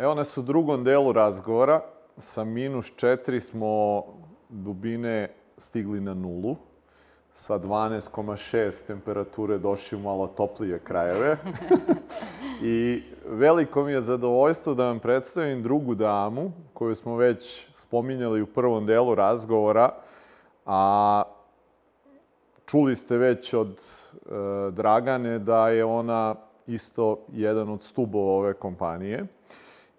[0.00, 1.80] Evo nas u drugom delu razgovora.
[2.18, 4.04] Sa minus 4 smo
[4.48, 6.56] dubine stigli na nulu.
[7.32, 11.36] Sa 12,6 temperature došli u malo toplije krajeve.
[12.62, 18.46] I veliko mi je zadovoljstvo da vam predstavim drugu damu, koju smo već spominjali u
[18.46, 19.90] prvom delu razgovora,
[20.66, 21.22] a
[22.66, 26.34] čuli ste već od e, Dragane da je ona
[26.66, 29.26] isto jedan od stubova ove kompanije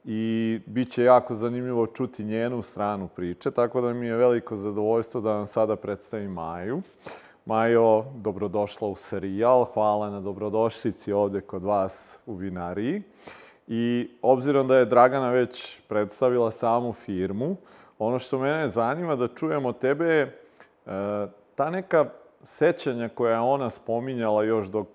[0.05, 5.21] i bit će jako zanimljivo čuti njenu stranu priče, tako da mi je veliko zadovoljstvo
[5.21, 6.81] da vam sada predstavim Maju.
[7.45, 9.65] Majo, dobrodošla u serijal.
[9.65, 13.01] Hvala na dobrodošlici ovde kod vas u vinariji.
[13.67, 17.55] I obzirom da je Dragana već predstavila samu firmu,
[17.99, 20.41] ono što mene zanima da čujemo tebe je
[21.55, 22.05] ta neka
[22.43, 24.87] sećanja koja je ona spominjala još dok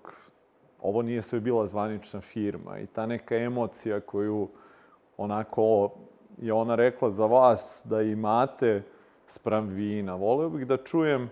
[0.81, 4.47] ovo nije sve bila zvanična firma i ta neka emocija koju
[5.17, 5.91] onako
[6.37, 8.83] je ona rekla za vas da imate
[9.27, 10.15] sprem vina.
[10.15, 11.29] Voleo bih da čujem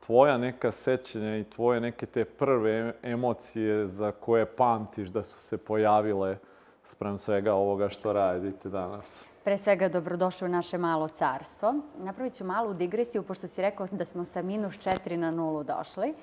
[0.00, 5.58] tvoja neka sećanja i tvoje neke te prve emocije za koje pamtiš da su se
[5.58, 6.38] pojavile
[6.84, 9.24] sprem svega ovoga što radite danas.
[9.44, 11.74] Pre svega, dobrodošli u naše malo carstvo.
[11.98, 16.14] Napravit ću malu digresiju, pošto si rekao da smo sa minus 4 na nulu došli.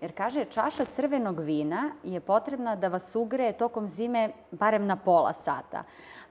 [0.00, 5.32] Jer kaže, čaša crvenog vina je potrebna da vas ugreje tokom zime barem na pola
[5.32, 5.82] sata.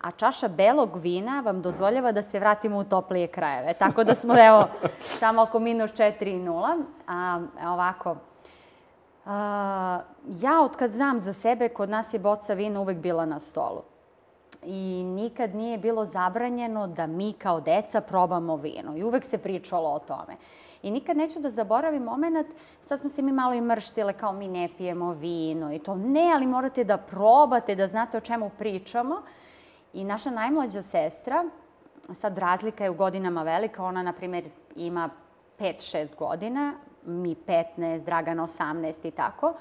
[0.02, 3.74] A čaša belog vina vam dozvoljava da se vratimo u toplije krajeve.
[3.74, 4.68] Tako da smo, evo,
[5.20, 6.84] samo oko minus 4 i 0.
[7.08, 8.16] A, ovako,
[9.26, 10.00] a,
[10.40, 13.82] ja od kad znam za sebe, kod nas je boca vina uvek bila na stolu.
[14.64, 18.98] I nikad nije bilo zabranjeno da mi kao deca probamo vino.
[18.98, 20.38] I uvek se pričalo o tome.
[20.88, 22.48] I nikad neću da zaboravim moment,
[22.82, 25.96] sad smo se mi malo i mrštile kao mi ne pijemo vino i to.
[25.96, 29.22] Ne, ali morate da probate, da znate o čemu pričamo.
[29.94, 31.46] I naša najmlađa sestra,
[32.14, 35.10] sad razlika je u godinama velika, ona, na primjer, ima
[35.60, 36.74] 5-6 godina,
[37.06, 39.54] mi 15, Dragana 18 i tako.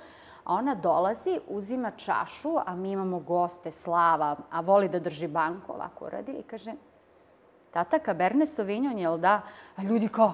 [0.45, 5.73] A ona dolazi, uzima čašu, a mi imamo goste, Slava, a voli da drži banku,
[5.73, 6.73] ovako radi i kaže,
[7.77, 9.41] tata Cabernet Sauvignon, jel da?
[9.77, 10.33] A ljudi kao,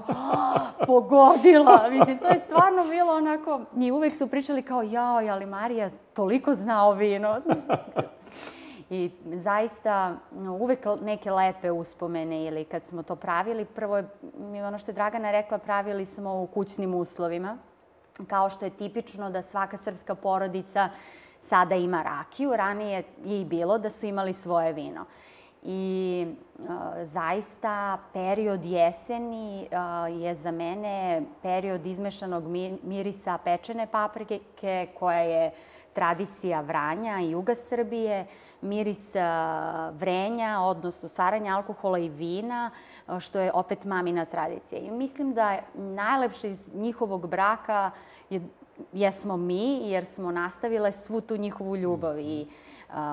[0.86, 1.88] pogodila.
[1.90, 6.54] Mislim, to je stvarno bilo onako, njih uvek su pričali kao, jao, ali Marija toliko
[6.54, 7.40] zna o vino.
[8.90, 10.14] I zaista
[10.60, 14.04] uvek neke lepe uspomene ili kad smo to pravili, prvo je,
[14.66, 17.58] ono što je Dragana rekla, pravili smo u kućnim uslovima,
[18.28, 20.88] kao što je tipično da svaka srpska porodica
[21.40, 25.04] sada ima rakiju, ranije je i bilo da su imali svoje vino
[25.62, 26.26] i
[27.02, 29.68] zaista period jeseni
[30.20, 32.44] je za mene period izmešanog
[32.82, 35.50] mirisa pečene paprike koja je
[35.92, 38.26] tradicija Vranja i juga Srbije,
[38.60, 39.14] miris
[39.92, 42.70] vrenja, odnosno stvaranja alkohola i vina,
[43.20, 44.80] što je opet mamina tradicija.
[44.80, 47.90] I mislim da najlepše iz njihovog braka
[48.30, 48.40] je,
[48.92, 52.46] jesmo mi, jer smo nastavile svu tu njihovu ljubav i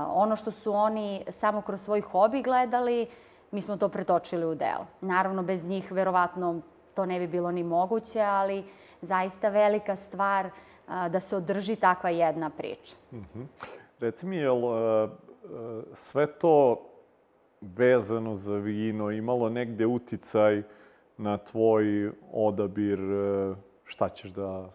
[0.07, 3.07] ono što su oni samo kroz svoj hobi gledali,
[3.51, 4.85] mi smo to pretočili u delo.
[5.01, 6.61] Naravno, bez njih verovatno
[6.93, 8.63] to ne bi bilo ni moguće, ali
[9.01, 10.49] zaista velika stvar
[10.87, 12.95] da se održi takva jedna priča.
[13.11, 13.45] Mm -hmm.
[13.99, 15.09] Reci mi, je li
[15.93, 16.85] sve to
[17.61, 20.63] vezano za vino imalo negde uticaj
[21.17, 22.99] na tvoj odabir
[23.83, 24.69] šta ćeš da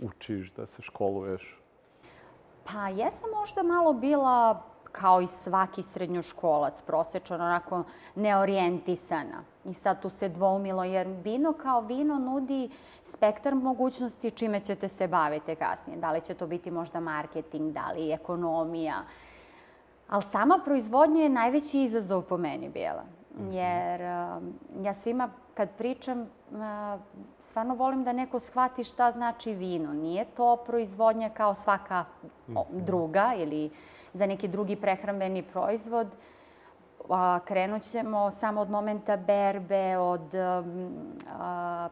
[0.00, 1.61] učiš, da se školuješ?
[2.64, 4.62] Pa jesam možda malo bila
[4.92, 7.84] kao i svaki srednjoškolac, prosječan, onako
[8.14, 9.42] neorijentisana.
[9.64, 12.70] I sad tu se dvoumilo, jer vino kao vino nudi
[13.04, 15.98] spektar mogućnosti čime ćete se baviti kasnije.
[15.98, 19.02] Da li će to biti možda marketing, da li ekonomija.
[20.08, 23.04] Ali sama proizvodnja je najveći izazov po meni bila.
[23.38, 23.52] Mhm.
[23.52, 24.54] Jer um,
[24.84, 26.28] ja svima kad pričam,
[27.42, 29.92] stvarno volim da neko shvati šta znači vino.
[29.92, 32.04] Nije to proizvodnja kao svaka
[32.48, 32.58] mhm.
[32.70, 33.70] druga ili
[34.12, 36.08] za neki drugi prehrambeni proizvod.
[37.44, 40.34] Krenut ćemo samo od momenta berbe, od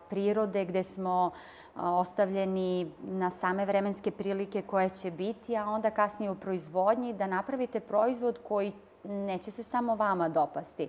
[0.09, 1.31] prirode gde smo
[1.77, 7.81] ostavljeni na same vremenske prilike koje će biti, a onda kasnije u proizvodnji da napravite
[7.81, 8.73] proizvod koji
[9.05, 10.89] neće se samo vama dopasti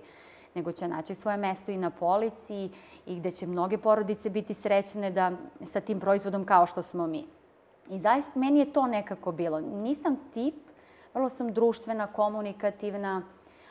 [0.54, 2.70] nego će naći svoje mesto i na polici
[3.06, 5.32] i gde će mnoge porodice biti srećne da
[5.64, 7.26] sa tim proizvodom kao što smo mi.
[7.88, 9.60] I zaista, meni je to nekako bilo.
[9.60, 10.54] Nisam tip,
[11.14, 13.22] vrlo sam društvena, komunikativna,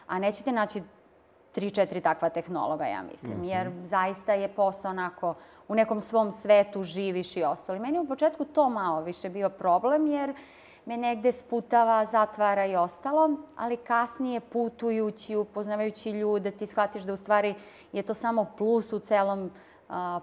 [0.08, 0.84] a nećete naći
[1.52, 3.38] tri, četiri takva tehnologa, ja mislim.
[3.38, 3.50] Mm -hmm.
[3.50, 5.34] Jer zaista je posao onako,
[5.68, 7.80] u nekom svom svetu živiš i ostali.
[7.80, 10.34] Meni u početku to malo više bio problem, jer
[10.86, 17.18] me negde sputava, zatvara i ostalo, ali kasnije putujući, upoznavajući ljude, ti shvatiš da u
[17.18, 17.56] stvari
[17.92, 19.52] je to samo plus u celom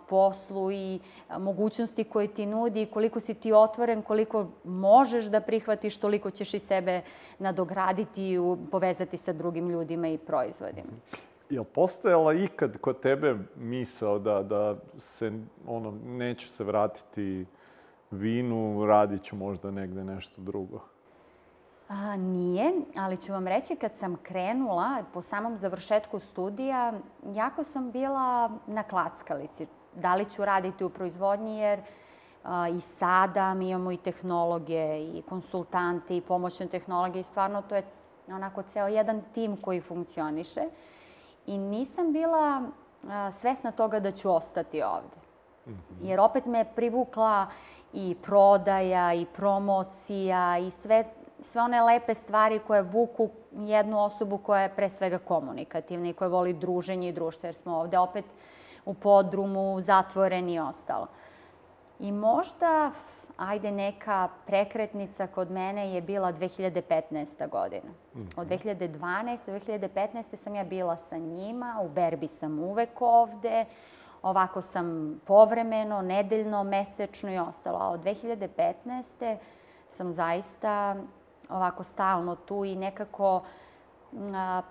[0.09, 1.01] poslu i
[1.39, 6.59] mogućnosti koje ti nudi, koliko si ti otvoren, koliko možeš da prihvatiš, toliko ćeš i
[6.59, 7.03] sebe
[7.39, 8.39] nadograditi i
[8.71, 10.89] povezati sa drugim ljudima i proizvodima.
[11.51, 15.33] Je li postojala ikad kod tebe misao da, da se,
[15.67, 17.47] ono, neću se vratiti
[18.11, 20.81] vinu, radit ću možda negde nešto drugo?
[21.89, 26.93] A, nije, ali ću vam reći kad sam krenula po samom završetku studija,
[27.35, 29.67] jako sam bila na klackalici.
[29.95, 31.81] Da li ću raditi u proizvodnji jer
[32.45, 37.77] a, i sada mi imamo i tehnologe i konsultante i pomoćne tehnologije i stvarno to
[37.77, 37.83] je
[38.29, 40.61] onako ceo jedan tim koji funkcioniše.
[41.47, 42.63] I nisam bila
[43.09, 45.29] a, svesna toga da ću ostati ovde.
[45.69, 46.09] -hmm.
[46.09, 47.47] Jer opet me privukla
[47.93, 51.05] i prodaja i promocija i sve
[51.41, 56.29] sve one lepe stvari koje vuku jednu osobu koja je pre svega komunikativna i koja
[56.29, 58.25] voli druženje i društvo, jer smo ovde opet
[58.85, 61.07] u podrumu, zatvoreni i ostalo.
[62.01, 62.91] I možda,
[63.37, 67.49] ajde, neka prekretnica kod mene je bila 2015.
[67.49, 67.91] godina.
[68.37, 68.89] Od 2012.
[69.47, 70.37] do 2015.
[70.37, 73.65] sam ja bila sa njima, u berbi sam uvek ovde,
[74.23, 77.79] ovako sam povremeno, nedeljno, mesečno i ostalo.
[77.79, 79.37] A od 2015.
[79.91, 80.97] sam zaista
[81.49, 83.43] ovako stalno tu i nekako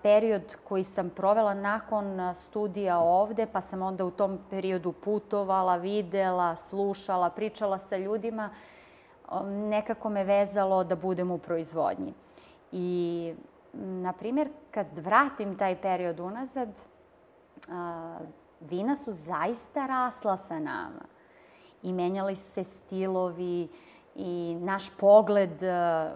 [0.02, 6.56] period koji sam provela nakon studija ovde, pa sam onda u tom periodu putovala, videla,
[6.56, 8.50] slušala, pričala sa ljudima,
[9.44, 12.14] nekako me vezalo da budem u proizvodnji.
[12.72, 13.34] I,
[13.74, 16.70] na primjer, kad vratim taj period unazad,
[18.60, 21.06] vina su zaista rasla sa nama.
[21.84, 23.70] I menjali su se stilovi,
[24.18, 26.12] i naš pogled e,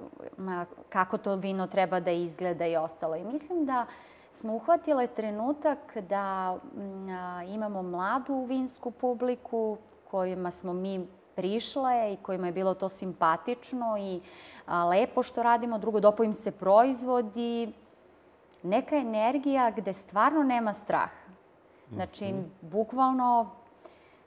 [0.89, 3.15] kako to vino treba da izgleda i ostalo.
[3.15, 3.85] I mislim da
[4.33, 6.57] smo uhvatile trenutak da
[7.47, 9.77] imamo mladu vinsku publiku
[10.11, 14.21] kojima smo mi prišle i kojima je bilo to simpatično i
[14.89, 15.77] lepo što radimo.
[15.77, 17.73] Drugo, dopo im se proizvodi
[18.63, 21.20] neka energija gde stvarno nema straha.
[21.91, 22.45] Znači, mm -hmm.
[22.61, 23.49] bukvalno,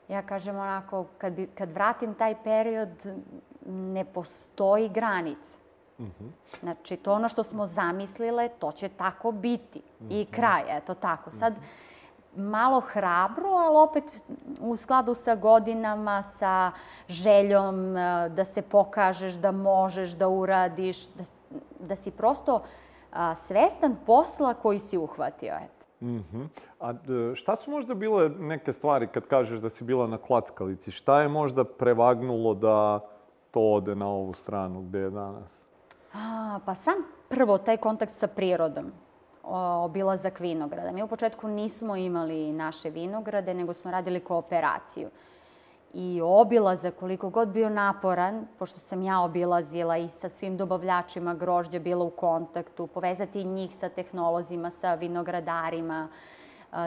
[0.07, 2.89] ja kažem onako, kad, bi, kad vratim taj period,
[3.65, 5.57] ne postoji granica.
[5.99, 6.59] Mm -hmm.
[6.59, 9.79] Znači, to ono što smo zamislile, to će tako biti.
[9.79, 10.11] Mm -hmm.
[10.11, 10.31] I mhm.
[10.31, 11.31] kraj, eto tako.
[11.31, 11.53] Sad,
[12.35, 14.03] malo hrabro, ali opet
[14.61, 16.71] u skladu sa godinama, sa
[17.07, 21.23] željom e, da se pokažeš, da možeš, da uradiš, da,
[21.79, 22.61] da si prosto
[23.11, 25.55] a, svestan posla koji si uhvatio.
[25.55, 25.74] Eto.
[26.05, 26.47] Mm -hmm.
[26.79, 26.93] A
[27.35, 30.91] šta su možda bile neke stvari kad kažeš da si bila na klackalici?
[30.91, 32.99] Šta je možda prevagnulo da
[33.51, 35.65] to ode na ovu stranu gde je danas?
[36.13, 36.93] A, pa sam
[37.29, 38.91] prvo taj kontakt sa prirodom,
[39.83, 40.91] obilazak vinograda.
[40.91, 45.09] Mi u početku nismo imali naše vinograde, nego smo radili kooperaciju.
[45.97, 51.79] I obilazak, koliko god bio naporan, pošto sam ja obilazila i sa svim dobavljačima grožđa
[51.79, 56.07] bila u kontaktu, povezati njih sa tehnolozima, sa vinogradarima,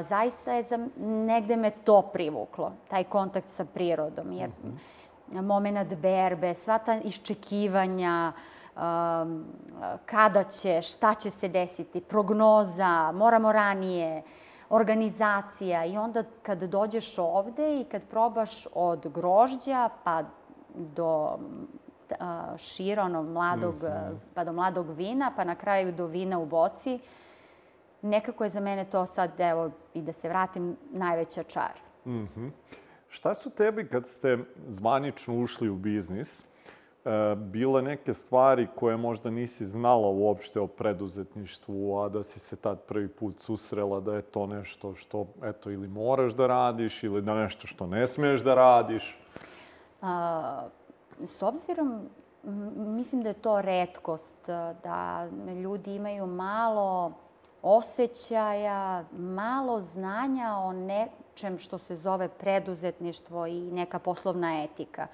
[0.02, 4.32] zaista je za, negde me to privuklo, taj kontakt sa prirodom.
[4.32, 4.98] Jer mm -hmm
[5.34, 8.32] moment berbe, sva ta iščekivanja,
[8.76, 9.44] um,
[10.06, 14.22] kada će, šta će se desiti, prognoza, moramo ranije,
[14.70, 20.22] organizacija i onda kad dođeš ovde i kad probaš od grožđa pa
[20.74, 21.38] do
[22.56, 24.16] šira, mladog, mm -hmm.
[24.34, 26.98] pa do mladog vina, pa na kraju do vina u boci,
[28.02, 31.80] nekako je za mene to sad, evo, i da se vratim, najveća čar.
[32.06, 32.50] Mm -hmm.
[33.08, 36.42] Šta su tebi, kad ste zvanično ušli u biznis,
[37.36, 42.80] bile neke stvari koje možda nisi znala uopšte o preduzetništvu, a da si se tad
[42.80, 47.34] prvi put susrela da je to nešto što, eto, ili moraš da radiš, ili da
[47.34, 49.18] nešto što ne smiješ da radiš?
[50.02, 50.68] A,
[51.24, 52.08] s obzirom,
[52.76, 54.46] mislim da je to redkost,
[54.82, 55.28] da
[55.62, 57.12] ljudi imaju malo
[57.62, 65.06] osjećaja, malo znanja o nečem što se zove preduzetništvo i neka poslovna etika.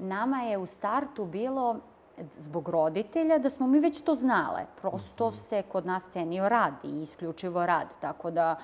[0.00, 1.76] Nama je u startu bilo
[2.38, 4.66] zbog roditelja da smo mi već to znale.
[4.80, 5.36] Prosto mhm.
[5.36, 7.86] se kod nas cenio rad i isključivo rad.
[8.00, 8.56] Tako da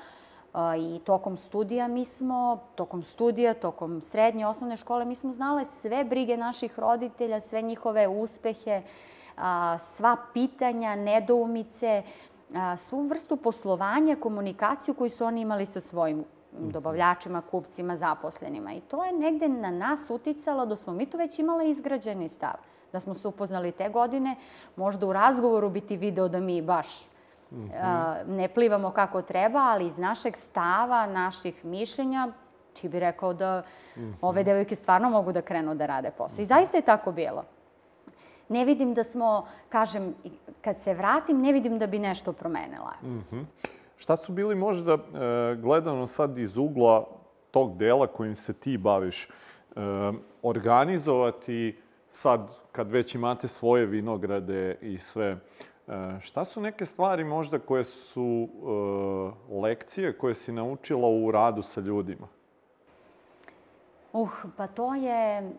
[0.53, 5.65] a, i tokom studija mi smo, tokom studija, tokom srednje osnovne škole, mi smo znale
[5.65, 8.83] sve brige naših roditelja, sve njihove uspehe,
[9.37, 12.03] a, sva pitanja, nedoumice,
[12.77, 16.25] svu vrstu poslovanja, komunikaciju koju su oni imali sa svojim.
[16.59, 18.73] Dobavljačima, kupcima, zaposlenima.
[18.73, 22.55] I to je negde na nas uticalo da smo mi tu već imali izgrađeni stav.
[22.93, 24.37] Da smo se upoznali te godine,
[24.77, 27.09] možda u razgovoru bi ti video da mi baš
[27.51, 28.27] -hmm.
[28.27, 32.29] ne plivamo kako treba, ali iz našeg stava, naših mišljenja,
[32.73, 33.63] ti bi rekao da
[33.97, 34.13] -hmm.
[34.21, 36.43] ove devojke stvarno mogu da krenu da rade posao.
[36.43, 37.45] I zaista je tako bilo.
[38.49, 40.15] Ne vidim da smo, kažem,
[40.61, 42.93] kad se vratim, ne vidim da bi nešto promenila.
[43.03, 43.45] -hmm.
[43.97, 44.99] Šta su bili možda, e,
[45.57, 47.07] gledano sad iz ugla
[47.51, 49.31] tog dela kojim se ti baviš, e,
[50.43, 51.79] organizovati
[52.11, 57.85] sad, kad već imate svoje vinograde i sve, e, šta su neke stvari možda koje
[57.85, 58.49] su
[59.51, 62.29] lekcije koje si naučila u radu sa ljudima?
[64.13, 65.51] Uh, pa to je,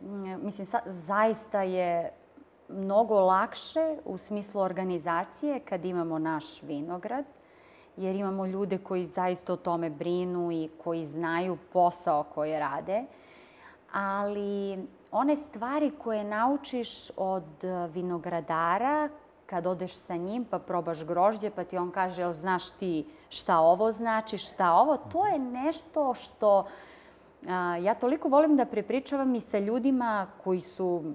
[0.42, 2.12] mislim, sa, zaista je
[2.70, 7.26] mnogo lakše u smislu organizacije kad imamo naš vinograd,
[7.98, 13.04] jer imamo ljude koji zaista o tome brinu i koji znaju posao koji rade.
[13.94, 14.78] Ali
[15.12, 17.46] one stvari koje naučiš od
[17.94, 19.10] vinogradara,
[19.46, 23.60] kad odeš sa njim pa probaš grožđe, pa ti on kaže, jel znaš ti šta
[23.60, 26.68] ovo znači, šta ovo, to je nešto što
[27.48, 31.14] a, ja toliko volim da prepričavam i sa ljudima koji su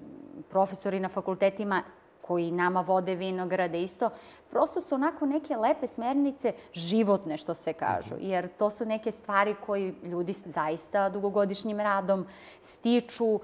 [0.51, 1.83] profesori na fakultetima
[2.23, 4.11] koji nama vode vinograde isto,
[4.51, 8.25] prosto su onako neke lepe smernice, životne što se kažu, mhm.
[8.25, 12.27] jer to su neke stvari koji ljudi zaista dugogodišnjim radom
[12.63, 13.41] stiču uh,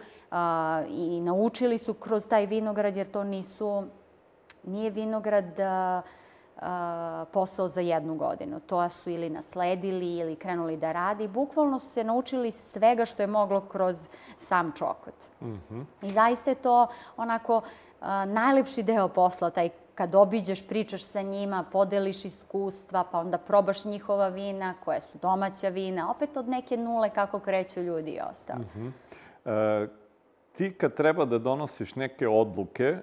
[0.89, 3.85] i naučili su kroz taj vinograd, jer to nisu,
[4.63, 6.05] nije vinograd uh,
[7.33, 8.61] posao za jednu godinu.
[8.61, 11.29] To su ili nasledili ili krenuli da radi.
[11.29, 15.15] Bukvalno su se naučili svega što je moglo kroz sam čokot.
[15.41, 15.85] Mm -hmm.
[16.03, 17.63] I zaista je to onako
[18.27, 24.29] najlepši deo posla, taj kad obiđeš, pričaš sa njima, podeliš iskustva, pa onda probaš njihova
[24.29, 28.61] vina, koja su domaća vina, opet od neke nule kako kreću ljudi i ostalo.
[28.61, 28.93] Mm
[29.45, 29.85] -hmm.
[29.85, 29.89] e,
[30.53, 33.01] ti kad treba da donosiš neke odluke, e,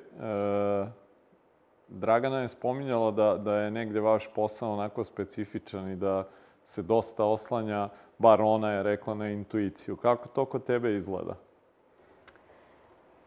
[1.88, 6.28] Dragana je spominjala da, da je negde vaš posao onako specifičan i da
[6.66, 9.96] se dosta oslanja, bar ona je rekla, na intuiciju.
[9.96, 11.36] Kako to kod tebe izgleda?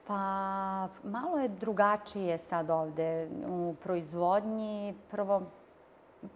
[0.09, 4.95] Pa, malo je drugačije sad ovde u proizvodnji.
[5.11, 5.43] Prvo,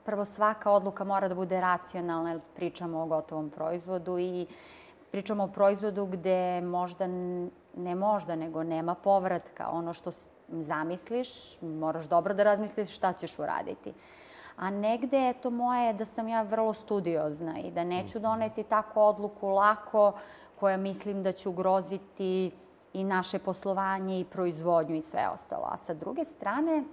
[0.05, 4.47] prvo svaka odluka mora da bude racionalna, jer pričamo o gotovom proizvodu i
[5.11, 7.07] pričamo o proizvodu gde možda,
[7.77, 9.69] ne možda, nego nema povratka.
[9.71, 10.13] Ono što
[10.49, 13.95] zamisliš, moraš dobro da razmisliš šta ćeš uraditi.
[14.57, 18.23] A negde je to moje da sam ja vrlo studiozna i da neću mhm.
[18.23, 20.13] doneti takvu odluku lako
[20.61, 22.53] koja mislim da će ugroziti
[22.93, 25.69] i naše poslovanje i proizvodnju i sve ostalo.
[25.71, 26.85] A sa druge strane,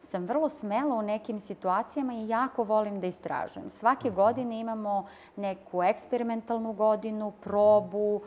[0.00, 3.70] sam vrlo smela u nekim situacijama i jako volim da istražujem.
[3.70, 4.16] Svake mhm.
[4.16, 8.20] godine imamo neku eksperimentalnu godinu, probu,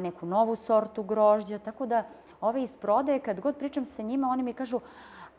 [0.00, 2.04] neku novu sortu grožđa, tako da
[2.40, 4.80] ove iz prodaje, kad god pričam sa njima, oni mi kažu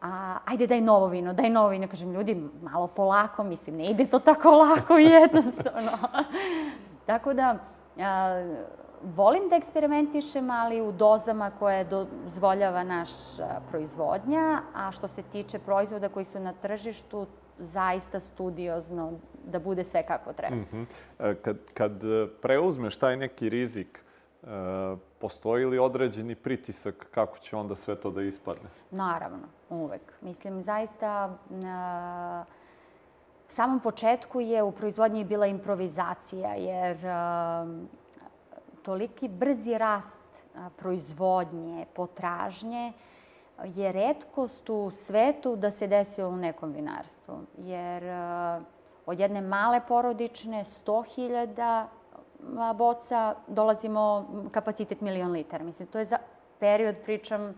[0.01, 1.87] a, ajde daj novo vino, daj novo vino.
[1.87, 5.91] Kažem, ljudi, malo polako, mislim, ne ide to tako lako i jednostavno.
[7.05, 7.55] tako da,
[7.97, 8.55] a,
[9.03, 13.09] volim da eksperimentišem, ali u dozama koje dozvoljava naš
[13.69, 17.27] proizvodnja, a što se tiče proizvoda koji su na tržištu,
[17.57, 19.11] zaista studiozno
[19.45, 20.55] da bude sve kako treba.
[20.55, 21.35] Mm -hmm.
[21.41, 21.91] Kad, kad
[22.41, 23.99] preuzmeš taj neki rizik,
[24.43, 24.47] e,
[25.19, 28.69] postoji li određeni pritisak kako će onda sve to da ispadne?
[28.91, 30.01] Naravno, uvek.
[30.21, 32.45] Mislim, zaista na
[33.47, 36.97] samom početku je u proizvodnji bila improvizacija, jer
[38.89, 40.19] toliki brzi rast
[40.77, 42.93] proizvodnje, potražnje,
[43.63, 47.35] je redkost u svetu da se desi u nekom vinarstvu.
[47.57, 48.03] Jer
[49.05, 51.85] od jedne male porodične 100.000
[52.73, 55.63] boca dolazimo kapacitet milion litara.
[55.63, 56.17] Mislim, to je za
[56.59, 57.53] period, pričam,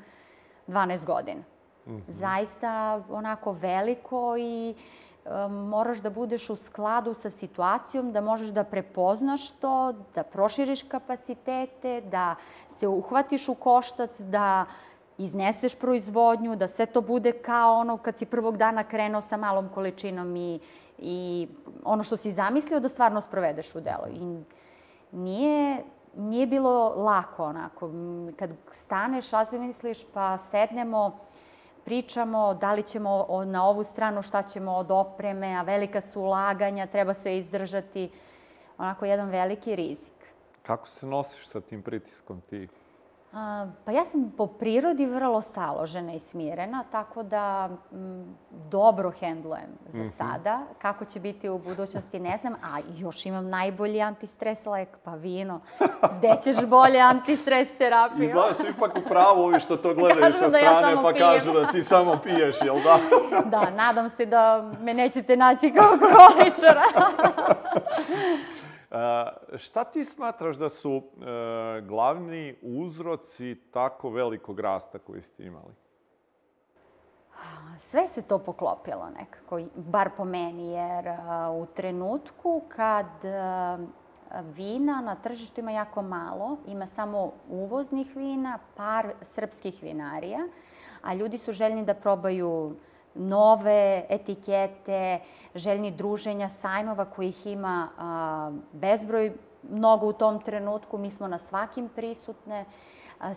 [0.68, 1.42] 12 godina.
[1.86, 2.02] Mm -hmm.
[2.08, 4.76] Zaista onako veliko i
[5.50, 12.02] moraš da budeš u skladu sa situacijom, da možeš da prepoznaš to, da proširiš kapacitete,
[12.02, 12.36] da
[12.70, 14.66] se uhvatiš u koštac, da
[15.18, 19.70] izneseš proizvodnju, da sve to bude kao ono kad si prvog dana krenuo sa malom
[19.70, 20.60] količinom i,
[20.98, 21.48] i
[21.84, 24.08] ono što si zamislio da stvarno sprovedeš u delo.
[24.10, 24.44] I
[25.12, 25.84] nije,
[26.18, 27.90] nije bilo lako onako.
[28.40, 31.20] Kad staneš, razmisliš, pa sednemo,
[31.86, 36.88] pričamo da li ćemo na ovu stranu šta ćemo od opreme, a velika su ulaganja,
[36.88, 38.10] treba sve izdržati.
[38.78, 40.14] Onako jedan veliki rizik.
[40.64, 42.68] Kako se nosiš sa tim pritiskom ti?
[43.86, 50.02] Pa ja sam po prirodi vrlo staložena i smirena, tako da m, dobro hendlujem za
[50.04, 50.12] mm -hmm.
[50.12, 50.60] sada.
[50.82, 55.60] Kako će biti u budućnosti ne znam, a još imam najbolji antistres lek, pa vino.
[56.18, 58.26] Gde ćeš bolje antistres terapiju?
[58.26, 61.30] Izgleda su ipak u pravu ovi što to gledaju sa da strane, ja pa pijem.
[61.30, 62.98] kažu da ti samo piješ, jel da?
[63.58, 66.84] da, nadam se da me nećete naći kao alkoholičara.
[69.58, 75.74] Šta ti smatraš da su e, glavni uzroci tako velikog rasta koji ste imali?
[77.78, 81.06] Sve se to poklopilo nekako, bar po meni, jer
[81.54, 83.06] u trenutku kad
[84.56, 90.40] vina na tržištu ima jako malo, ima samo uvoznih vina, par srpskih vinarija,
[91.02, 92.76] a ljudi su željni da probaju
[93.14, 95.20] nove etikete,
[95.56, 99.34] željni druženja, sajmova kojih ima a, bezbroj
[99.70, 100.98] mnogo u tom trenutku.
[100.98, 102.66] Mi smo na svakim prisutne.
[103.20, 103.34] A,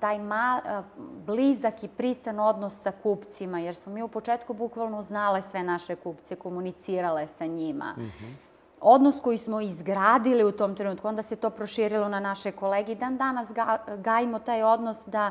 [0.00, 0.82] taj ma, a,
[1.26, 5.96] blizak i pristan odnos sa kupcima, jer smo mi u početku bukvalno znale sve naše
[5.96, 7.94] kupce, komunicirale sa njima.
[7.96, 8.34] Mm -hmm.
[8.80, 12.94] Odnos koji smo izgradili u tom trenutku, onda se to proširilo na naše kolege.
[12.94, 15.30] Dan danas ga, gajimo taj odnos da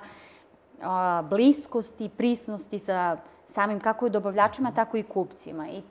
[0.81, 3.17] a, bliskosti i prisnosti sa
[3.49, 5.69] samim kako i dobavljačima, tako i kupcima.
[5.69, 5.83] I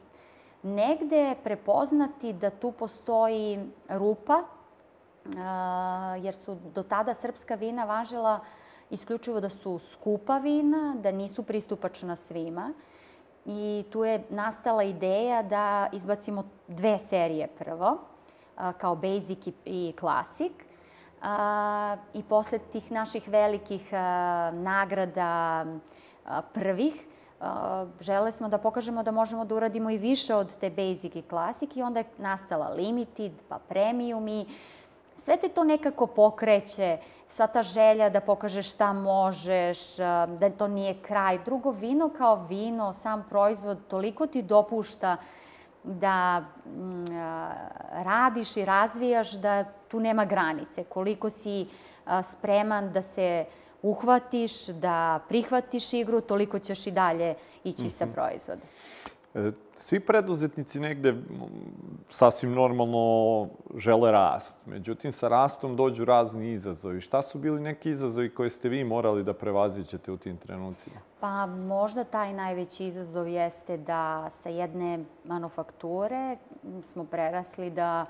[0.62, 4.42] negde prepoznati da tu postoji rupa,
[6.20, 8.40] jer su do tada srpska vina važila
[8.90, 12.72] isključivo da su skupa vina, da nisu pristupačna svima.
[13.46, 17.98] I tu je nastala ideja da izbacimo dve serije prvo,
[18.78, 20.52] kao Basic i Classic.
[22.14, 23.92] I posle tih naših velikih
[24.52, 25.66] nagrada
[26.54, 27.06] prvih,
[28.00, 31.76] žele smo da pokažemo da možemo da uradimo i više od te basic i classic
[31.76, 34.47] i onda je nastala limited, pa premium i
[35.16, 39.97] sve te to nekako pokreće, sva ta želja da pokažeš šta možeš,
[40.38, 41.38] da to nije kraj.
[41.45, 45.16] Drugo, vino kao vino, sam proizvod, toliko ti dopušta
[45.84, 47.04] da mm,
[47.93, 50.84] radiš i razvijaš da tu nema granice.
[50.84, 51.67] Koliko si
[52.23, 53.45] spreman da se
[53.82, 57.99] uhvatiš, da prihvatiš igru, toliko ćeš i dalje ići mm -hmm.
[57.99, 58.14] sa mhm.
[58.14, 58.69] proizvodom.
[59.34, 61.14] E, svi preduzetnici negde
[62.10, 64.54] sasvim normalno žele rast.
[64.67, 67.00] Međutim, sa rastom dođu razni izazovi.
[67.00, 70.97] Šta su bili neki izazovi koje ste vi morali da prevazićete u tim trenucima?
[71.21, 76.36] Pa možda taj najveći izazov jeste da sa jedne manufakture
[76.82, 78.06] smo prerasli da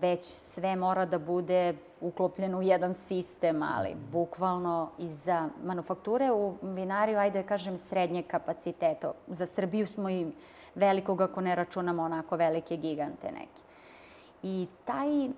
[0.00, 7.18] već sve mora da bude uklopljeno u jedan sistem, ali bukvalno iza manufakture u vinariju,
[7.18, 9.12] ajde da kažem, srednje kapaciteto.
[9.26, 10.32] Za Srbiju smo i
[10.74, 13.62] velikog, ako ne računamo onako velike gigante neke.
[14.42, 15.28] I taj,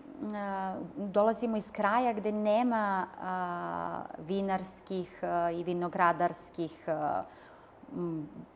[0.97, 3.07] dolazimo iz kraja gde nema
[4.19, 5.23] vinarskih
[5.55, 6.85] i vinogradarskih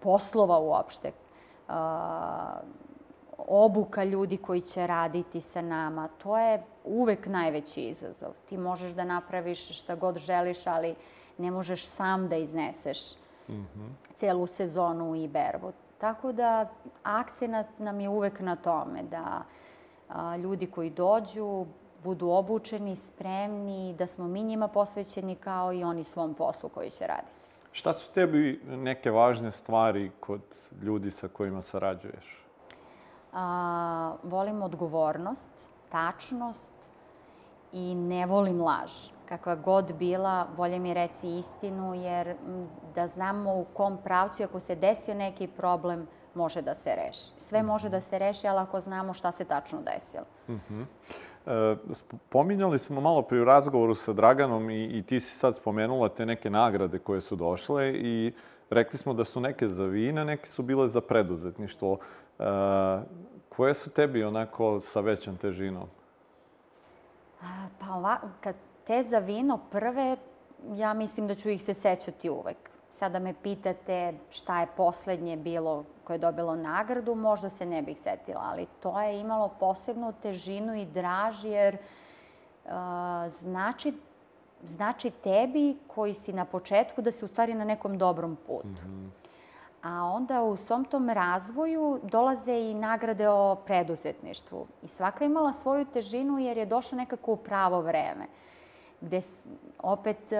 [0.00, 1.12] poslova uopšte.
[3.38, 8.32] Obuka ljudi koji će raditi sa nama, to je uvek najveći izazov.
[8.48, 10.94] Ti možeš da napraviš šta god želiš, ali
[11.38, 13.16] ne možeš sam da izneseš
[13.48, 13.88] mm -hmm.
[14.16, 15.72] celu sezonu i berbu.
[15.98, 16.68] Tako da
[17.02, 19.42] akcenat nam je uvek na tome da
[20.08, 21.66] a, ljudi koji dođu
[22.04, 27.06] budu obučeni, spremni, da smo mi njima posvećeni kao i oni svom poslu koji će
[27.06, 27.36] raditi.
[27.72, 30.40] Šta su tebi neke važne stvari kod
[30.82, 32.45] ljudi sa kojima sarađuješ?
[33.32, 35.48] A, volim odgovornost,
[35.88, 36.72] tačnost
[37.72, 38.92] i ne volim laž.
[39.28, 42.34] Kakva god bila, bolje mi reci istinu, jer
[42.94, 47.32] da znamo u kom pravcu, ako se desio neki problem, može da se reši.
[47.38, 47.66] Sve mhm.
[47.66, 50.24] može da se reši, ali ako znamo šta se tačno desilo.
[50.48, 50.84] -huh.
[51.46, 51.76] E,
[52.28, 56.50] pominjali smo malo pri razgovoru sa Draganom i, i ti si sad spomenula te neke
[56.50, 58.32] nagrade koje su došle i
[58.70, 61.98] rekli smo da su neke za vina, neke su bile za preduzetništvo.
[62.38, 62.44] E,
[63.48, 65.88] koje su tebi onako sa većom težinom?
[67.78, 68.54] Pa ova, kad
[68.86, 70.16] te za vino prve,
[70.74, 72.56] ja mislim da ću ih se sećati uvek.
[72.90, 77.98] Sada me pitate šta je poslednje bilo koje je dobilo nagradu, možda se ne bih
[77.98, 81.76] setila, ali to je imalo posebnu težinu i draž, jer
[82.64, 82.70] uh,
[83.28, 83.92] znači,
[84.64, 88.68] znači tebi koji si na početku da si u stvari na nekom dobrom putu.
[88.68, 89.26] Mm -hmm.
[89.82, 94.66] A onda u svom tom razvoju dolaze i nagrade o preduzetništvu.
[94.82, 98.26] I svaka je imala svoju težinu jer je došla nekako u pravo vreme.
[99.00, 99.20] Gde
[99.78, 100.36] opet e,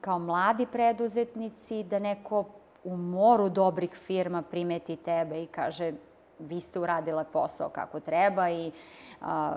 [0.00, 2.44] kao mladi preduzetnici da neko
[2.84, 5.92] u moru dobrih firma primeti tebe i kaže
[6.38, 8.72] vi ste uradile posao kako treba i
[9.20, 9.56] a,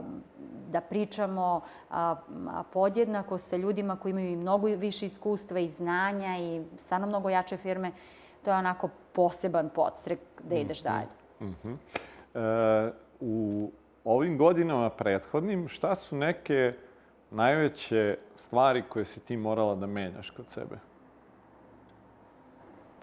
[0.71, 2.15] da pričamo a,
[2.49, 7.29] a podjednako sa ljudima koji imaju i mnogo više iskustva i znanja i stvarno mnogo
[7.29, 7.91] jače firme,
[8.43, 11.07] to je onako poseban podstrek da ideš dalje.
[11.41, 11.77] Mm -hmm.
[12.35, 13.71] e, u
[14.03, 16.73] ovim godinama prethodnim, šta su neke
[17.31, 20.79] najveće stvari koje si ti morala da menjaš kod sebe?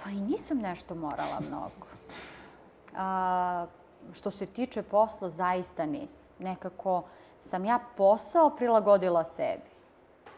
[0.05, 1.98] Pa i nisam nešto morala mnogo.
[2.97, 3.67] A,
[4.13, 6.33] što se tiče posla, zaista nisam.
[6.39, 7.03] Nekako
[7.41, 9.71] sam ja posao prilagodila sebi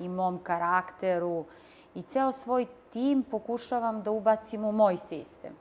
[0.00, 1.44] i mom karakteru
[1.94, 5.52] i ceo svoj tim pokušavam da ubacim u moj sistem.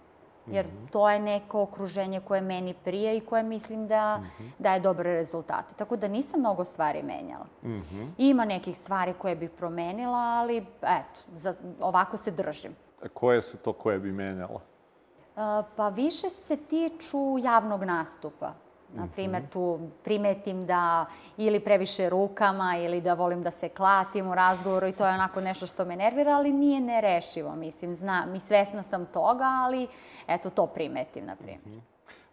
[0.47, 0.91] Jer -hmm.
[0.91, 4.49] to je neko okruženje koje meni prije i koje mislim da mm -hmm.
[4.59, 5.75] daje dobre rezultate.
[5.75, 7.45] Tako da nisam mnogo stvari menjala.
[7.63, 8.09] Mm -hmm.
[8.17, 12.75] Ima nekih stvari koje bih promenila, ali eto, za, ovako se držim.
[13.03, 14.61] A koje su to koje bi menjala?
[15.75, 18.53] Pa više se tiču javnog nastupa.
[18.93, 19.51] Na primjer, mhm.
[19.51, 21.05] tu primetim da
[21.37, 25.41] ili previše rukama ili da volim da se klatim u razgovoru i to je onako
[25.41, 27.55] nešto što me nervira, ali nije nerešivo.
[27.55, 29.87] Mislim, znam i svesna sam toga, ali
[30.27, 31.59] eto, to primetim, na primjer.
[31.65, 31.81] Mm -hmm.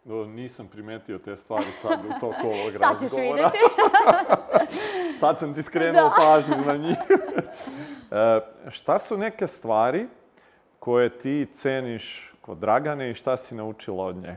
[0.05, 2.99] No, nisam primetio te stvari sad u toku ovog sad razgovora.
[2.99, 3.59] Sad ćeš vidjeti.
[5.21, 6.15] sad sam ti skrenuo da.
[6.19, 6.97] pažnju na njih.
[8.11, 8.41] e,
[8.71, 10.09] šta su neke stvari
[10.79, 14.37] koje ti ceniš kod Dragane i šta si naučila od nje?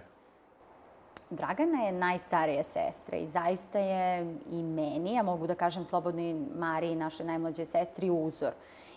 [1.30, 6.34] Dragana je najstarija sestra i zaista je i meni, ja mogu da kažem slobodno i
[6.56, 8.52] Mariji, naše najmlađe sestri, uzor.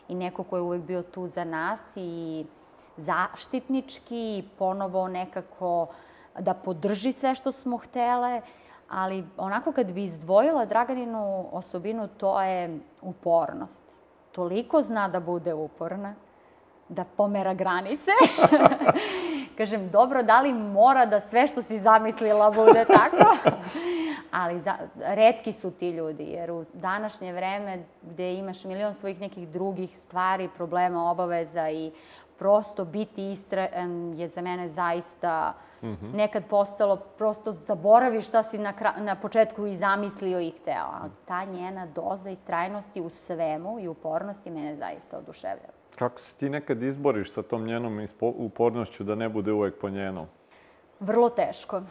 [0.09, 2.44] I neko ko je uvek bio tu za nas i
[2.96, 5.87] zaštitnički i ponovo nekako
[6.38, 8.40] da podrži sve što smo htele,
[8.88, 13.83] ali onako kad bi izdvojila Draganinu osobinu, to je upornost.
[14.33, 16.14] Toliko zna da bude uporna,
[16.92, 18.11] da pomera granice.
[19.59, 23.37] Kažem, dobro, da li mora da sve što si zamislila bude tako?
[24.31, 29.48] Ali za, redki su ti ljudi, jer u današnje vreme gde imaš milion svojih nekih
[29.48, 31.92] drugih stvari, problema, obaveza i
[32.38, 36.14] prosto biti istrajan je za mene zaista mm -hmm.
[36.14, 40.87] nekad postalo, prosto zaboraviš šta si na, na početku i zamislio i hteo.
[40.87, 45.82] A ta njena doza istrajnosti u svemu i upornosti mene zaista oduševljava.
[46.02, 50.26] Kako se ti nekad izboriš sa tom njenom upornošću da ne bude uvek po njenom?
[51.00, 51.82] Vrlo teško.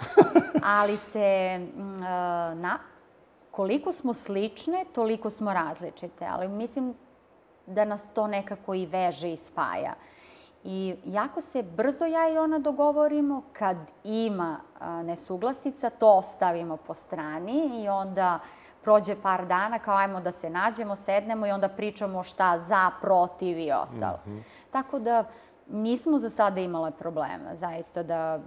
[0.80, 2.08] Ali se, mm, e,
[2.56, 2.80] na,
[3.52, 6.26] koliko smo slične, toliko smo različite.
[6.30, 6.94] Ali mislim
[7.66, 9.94] da nas to nekako i veže i spaja.
[10.64, 14.60] I jako se brzo ja i ona dogovorimo, kad ima
[15.04, 18.40] nesuglasica, to ostavimo po strani i onda
[18.84, 23.60] prođe par dana, kao ajmo da se nađemo, sednemo i onda pričamo šta za, protiv
[23.60, 24.20] i ostalo.
[24.26, 24.42] Mm -hmm.
[24.72, 25.24] Tako da
[25.70, 28.40] nismo za sada imale problema, zaista, da,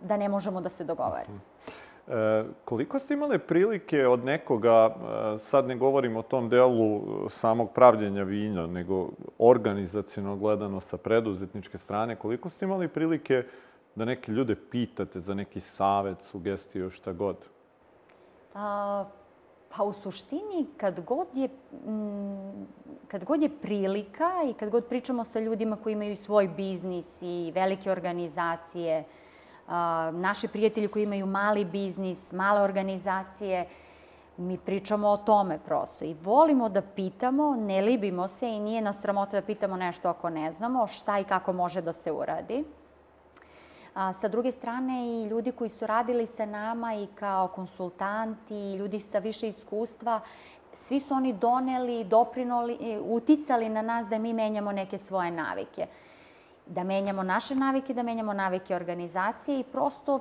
[0.00, 1.34] da ne možemo da se dogovorimo.
[1.34, 1.50] Mm -hmm.
[2.10, 4.94] E, koliko ste imali prilike od nekoga,
[5.34, 11.78] e, sad ne govorim o tom delu samog pravljenja vinja, nego organizacijno gledano sa preduzetničke
[11.78, 13.44] strane, koliko ste imali prilike
[13.94, 17.36] da neke ljude pitate za neki savet, sugestiju, šta god?
[18.54, 19.04] A,
[19.76, 21.48] Pa u suštini, kad god je,
[21.86, 22.66] mm,
[23.08, 27.52] kad god je prilika i kad god pričamo sa ljudima koji imaju svoj biznis i
[27.54, 29.04] velike organizacije,
[30.12, 33.68] naši prijatelji koji imaju mali biznis, male organizacije,
[34.36, 39.00] mi pričamo o tome prosto i volimo da pitamo, ne libimo se i nije nas
[39.00, 42.64] sramota da pitamo nešto ako ne znamo, šta i kako može da se uradi.
[43.94, 48.76] A, sa druge strane i ljudi koji su radili sa nama i kao konsultanti i
[48.76, 50.20] ljudi sa više iskustva,
[50.72, 55.86] svi su oni doneli, doprinoli, uticali na nas da mi menjamo neke svoje navike.
[56.66, 60.20] Da menjamo naše navike, da menjamo navike organizacije i prosto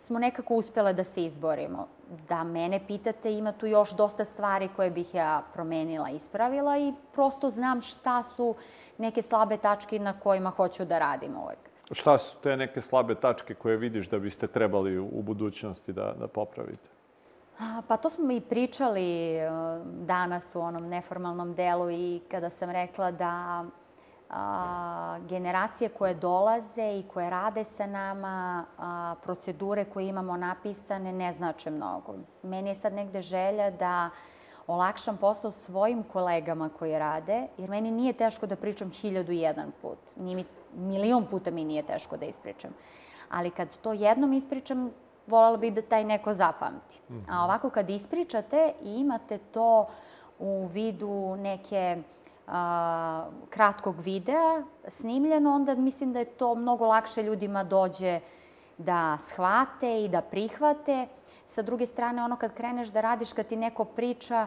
[0.00, 1.86] smo nekako uspele da se izborimo.
[2.28, 7.50] Da mene pitate, ima tu još dosta stvari koje bih ja promenila, ispravila i prosto
[7.50, 8.54] znam šta su
[8.98, 11.69] neke slabe tačke na kojima hoću da radim uvek.
[11.90, 16.28] Šta su te neke slabe tačke koje vidiš da biste trebali u budućnosti da, da
[16.28, 16.88] popravite?
[17.88, 19.50] Pa to smo i pričali e,
[19.84, 23.64] danas u onom neformalnom delu i kada sam rekla da
[24.30, 31.32] a, generacije koje dolaze i koje rade sa nama, a, procedure koje imamo napisane ne
[31.32, 32.14] znače mnogo.
[32.42, 34.10] Meni je sad negde želja da
[34.66, 39.98] olakšam posao svojim kolegama koji rade, jer meni nije teško da pričam hiljadu jedan put.
[40.16, 42.70] Nije mi milion puta mi nije teško da ispričam.
[43.28, 44.90] Ali kad to jednom ispričam,
[45.26, 47.00] voljela bih da taj neko zapamti.
[47.08, 47.24] Mm -hmm.
[47.28, 49.86] A ovako kad ispričate i imate to
[50.38, 52.02] u vidu neke
[52.46, 58.20] a, kratkog videa snimljeno, onda mislim da je to mnogo lakše ljudima dođe
[58.78, 61.06] da shvate i da prihvate.
[61.46, 64.46] Sa druge strane, ono kad kreneš da radiš, kad ti neko priča,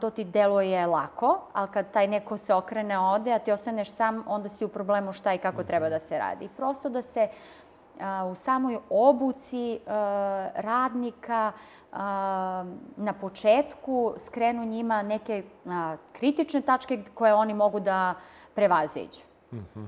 [0.00, 4.24] to ti deluje lako, ali kad taj neko se okrene, ode, a ti ostaneš sam,
[4.26, 6.48] onda si u problemu šta i kako treba da se radi.
[6.56, 7.28] Prosto da se
[8.30, 9.80] u samoj obuci
[10.54, 11.52] radnika
[12.96, 15.42] na početku skrenu njima neke
[16.12, 18.14] kritične tačke koje oni mogu da
[18.54, 19.28] prevaziđu.
[19.52, 19.86] -huh.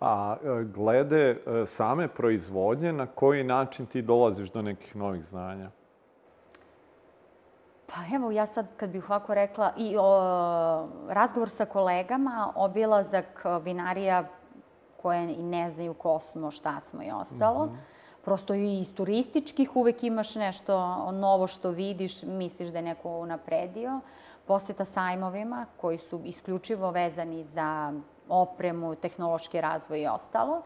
[0.00, 5.70] A e, glede e, same proizvodnje, na koji način ti dolaziš do nekih novih znanja?
[7.94, 14.24] Pa evo, ja sad kad bih ovako rekla, i o, razgovor sa kolegama, obilazak vinarija
[15.02, 17.66] koje i ne znaju ko smo, šta smo i ostalo.
[17.66, 17.98] Mm -hmm.
[18.24, 20.76] Prosto i iz turističkih uvek imaš nešto
[21.12, 24.00] novo što vidiš, misliš da je neko unapredio.
[24.46, 27.92] Poseta sajmovima koji su isključivo vezani za
[28.28, 30.62] opremu, tehnološki razvoj i ostalo.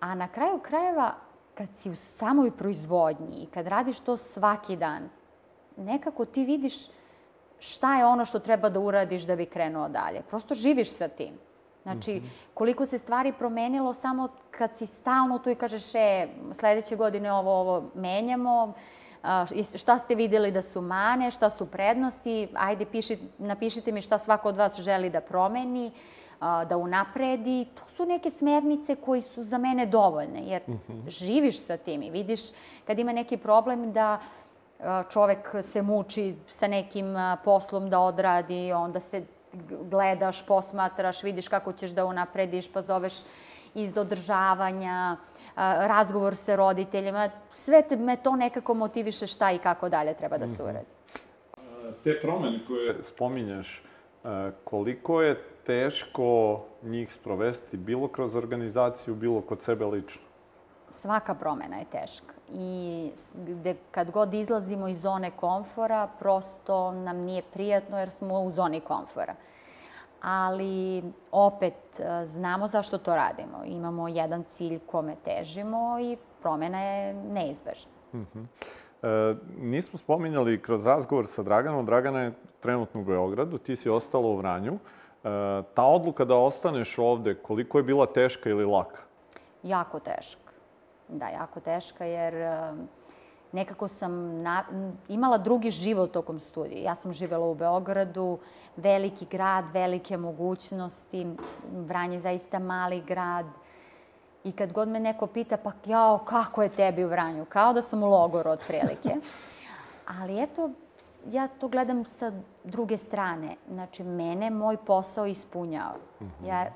[0.00, 1.14] A na kraju krajeva,
[1.54, 5.08] kad si u samoj proizvodnji i kad radiš to svaki dan,
[5.76, 6.74] nekako ti vidiš
[7.58, 10.22] šta je ono što treba da uradiš da bi krenuo dalje.
[10.22, 11.34] Prosto živiš sa tim.
[11.82, 12.28] Znači, -hmm.
[12.54, 17.60] koliko se stvari promenilo samo kad si stalno tu i kažeš, e, sledeće godine ovo,
[17.60, 18.72] ovo menjamo,
[19.78, 24.48] šta ste videli da su mane, šta su prednosti, ajde piši, napišite mi šta svako
[24.48, 25.92] od vas želi da promeni,
[26.40, 27.66] da unapredi.
[27.74, 31.08] To su neke smernice koji su za mene dovoljne, jer -hmm.
[31.08, 32.40] živiš sa tim i vidiš
[32.86, 34.20] kad ima neki problem da
[35.10, 37.14] čovek se muči sa nekim
[37.44, 39.22] poslom da odradi, onda se
[39.90, 43.14] gledaš, posmatraš, vidiš kako ćeš da unaprediš, pa zoveš
[43.74, 45.16] iz održavanja,
[45.56, 47.28] razgovor sa roditeljima.
[47.50, 50.70] Sve te, me to nekako motiviše šta i kako dalje treba da se mhm.
[50.70, 50.86] uradi.
[52.04, 53.82] Te promene koje spominješ,
[54.64, 60.29] koliko je teško njih sprovesti bilo kroz organizaciju, bilo kod sebe lično?
[60.90, 67.42] Svaka promena je teška i gde kad god izlazimo iz zone komfora, prosto nam nije
[67.52, 69.34] prijatno jer smo u zoni komfora.
[70.22, 73.64] Ali opet e, znamo zašto to radimo.
[73.64, 77.92] Imamo jedan cilj kome težimo i promena je neizbežna.
[78.14, 78.22] Mhm.
[78.22, 79.32] -huh.
[79.32, 81.86] e, nismo spominjali kroz razgovor sa Draganom.
[81.86, 84.72] Dragana je trenutno u Beogradu, ti si ostala u Vranju.
[84.72, 84.78] E,
[85.74, 88.98] ta odluka da ostaneš ovde, koliko je bila teška ili laka?
[89.62, 90.49] Jako teška
[91.10, 92.34] da, jako teška jer
[93.52, 94.64] nekako sam na,
[95.08, 96.82] imala drugi život tokom studija.
[96.82, 98.38] Ja sam živela u Beogradu,
[98.76, 101.26] veliki grad, velike mogućnosti,
[101.72, 103.46] Vranje je zaista mali grad.
[104.44, 107.44] I kad god me neko pita, pa jao, kako je tebi u Vranju?
[107.44, 109.16] Kao da sam u logoru otprilike.
[110.20, 110.70] Ali eto,
[111.26, 112.32] ja to gledam sa
[112.64, 113.56] druge strane.
[113.68, 115.96] Znači, mene moj posao ispunjava.
[116.20, 116.46] Mhm.
[116.46, 116.66] Ja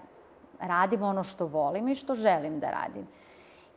[0.61, 3.03] radim ono što volim i što želim da radim.
[3.03, 3.07] I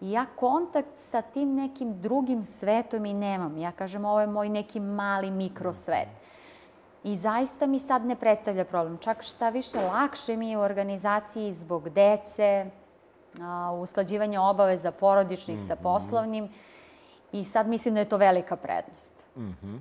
[0.02, 3.58] ja kontakt sa tim nekim drugim svetom i nemam.
[3.58, 6.08] Ja kažem, ovo je moj neki mali mikrosvet.
[7.04, 8.98] I zaista mi sad ne predstavlja problem.
[8.98, 12.66] Čak šta više, lakše mi je u organizaciji zbog dece,
[13.82, 15.68] usklađivanja obaveza porodičnih mm -hmm.
[15.68, 15.84] sa mhm.
[15.84, 16.50] poslovnim
[17.32, 19.14] i sad mislim da je to velika prednost.
[19.36, 19.80] Mm -hmm.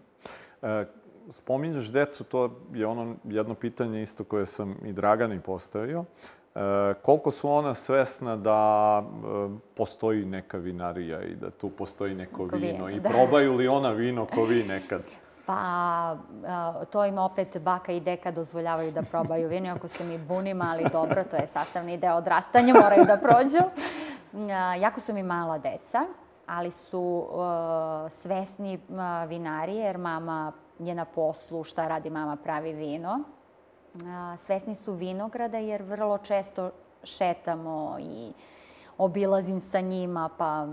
[0.63, 0.87] e,
[1.31, 6.05] spominješ decu, to je ono jedno pitanje isto koje sam i Dragani postavio.
[6.57, 12.45] E, koliko su ona svesna da e, postoji neka vinarija i da tu postoji neko,
[12.45, 13.09] neko vino i da.
[13.09, 15.03] probaju li ona vino ko vi nekad?
[15.47, 16.17] Pa,
[16.91, 20.87] to im opet baka i deka dozvoljavaju da probaju vino, ako se mi bunim, ali
[20.93, 23.59] dobro, to je sastavni deo odrastanja, moraju da prođu.
[24.81, 26.01] Jako su mi mala deca,
[26.47, 27.27] ali su
[28.09, 28.81] svesni
[29.29, 33.25] vinarije, jer mama je na poslu, šta radi mama, pravi vino
[34.39, 36.71] svesni su vinograda jer vrlo često
[37.03, 38.33] šetamo i
[38.99, 40.67] obilazim sa njima, pa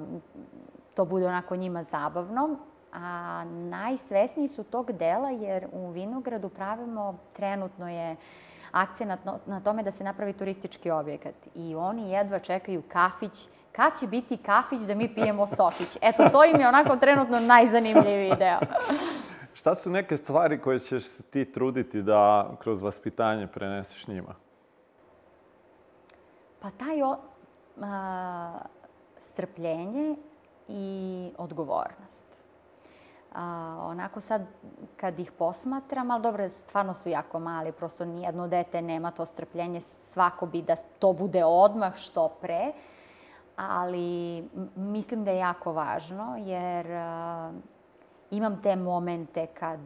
[0.94, 2.58] to bude onako njima zabavno.
[2.94, 8.16] A najsvesniji su tog dela jer u vinogradu pravimo, trenutno je
[8.72, 11.36] akcija na, tome da se napravi turistički objekat.
[11.56, 15.98] I oni jedva čekaju kafić, kad će biti kafić da mi pijemo sokić.
[16.02, 18.60] Eto, to im je onako trenutno najzanimljiviji deo.
[19.54, 24.36] Šta su neke stvari koje ćeš se ti truditi da kroz vaspitanje preneseš njima?
[26.60, 27.18] Pa taj o,
[27.82, 28.60] a,
[29.20, 30.16] strpljenje
[30.68, 32.24] i odgovornost.
[33.36, 34.42] A, onako sad,
[34.98, 39.82] kad ih posmatram, ali dobro, stvarno su jako mali, prosto nijedno dete nema to strpljenje,
[39.82, 42.72] svako bi da to bude odmah što pre,
[43.56, 44.44] ali
[44.76, 47.52] mislim da je jako važno, jer a,
[48.38, 49.80] imam te momente kad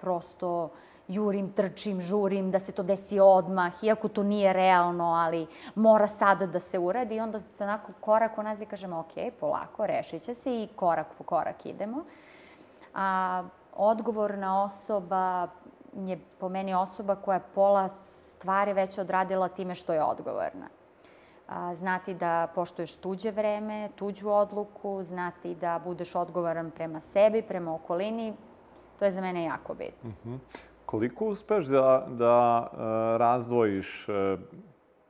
[0.00, 0.70] prosto
[1.08, 6.46] jurim, trčim, žurim, da se to desi odmah, iako to nije realno, ali mora sada
[6.46, 7.16] da se uradi.
[7.16, 10.68] I onda se onako korak u nas i kažemo, ok, polako, rešit će se i
[10.76, 12.04] korak po korak idemo.
[12.94, 13.42] A
[13.76, 15.48] odgovorna osoba
[15.94, 20.66] je po meni osoba koja pola stvari već odradila time što je odgovorna.
[21.74, 28.34] Znati da poštuješ tuđe vreme, tuđu odluku, znati da budeš odgovoran prema sebi, prema okolini,
[28.98, 30.10] to je za mene jako bitno.
[30.10, 30.34] Mhm.
[30.34, 30.38] -huh.
[30.86, 32.78] Koliko uspeš da, da uh,
[33.18, 34.40] razdvojiš uh,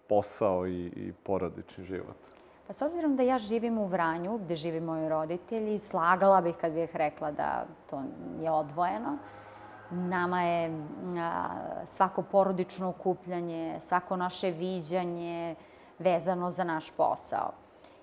[0.08, 2.16] posao i, i porodični život?
[2.66, 6.72] Pa s obzirom da ja živim u Vranju, gde živi moji roditelji, slagala bih kad
[6.72, 8.02] bih rekla da to
[8.40, 9.18] je odvojeno.
[9.90, 10.84] Nama je
[11.18, 11.48] a,
[11.86, 15.54] svako porodično okupljanje, svako naše viđanje
[16.02, 17.52] vezano za naš posao.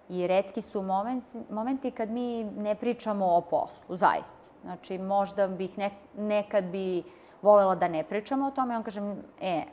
[0.10, 4.50] I redki su momenti, momenti kad mi ne pričamo o poslu, zaista.
[4.62, 7.04] Znači, možda bih ne, nekad bi
[7.42, 9.64] volela da ne pričamo o tome, on kažem, e,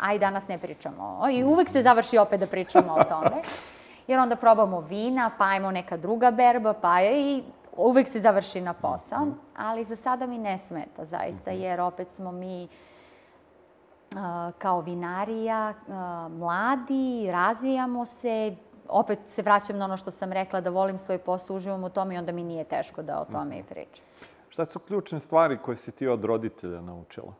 [0.00, 1.26] aj danas ne pričamo.
[1.32, 3.42] I uvek se završi opet da pričamo o tome.
[4.06, 7.42] Jer onda probamo vina, pa ajmo neka druga berba, pa i
[7.76, 9.26] uvek se završi na posao.
[9.56, 12.68] Ali za sada mi ne smeta, zaista, jer opet smo mi
[14.58, 15.74] kao vinarija
[16.30, 18.56] mladi, razvijamo se,
[18.88, 22.14] opet se vraćam na ono što sam rekla, da volim svoj posao, uživam u tome
[22.14, 24.04] i onda mi nije teško da o tome i pričam.
[24.48, 27.34] Šta su ključne stvari koje si ti od roditelja naučila?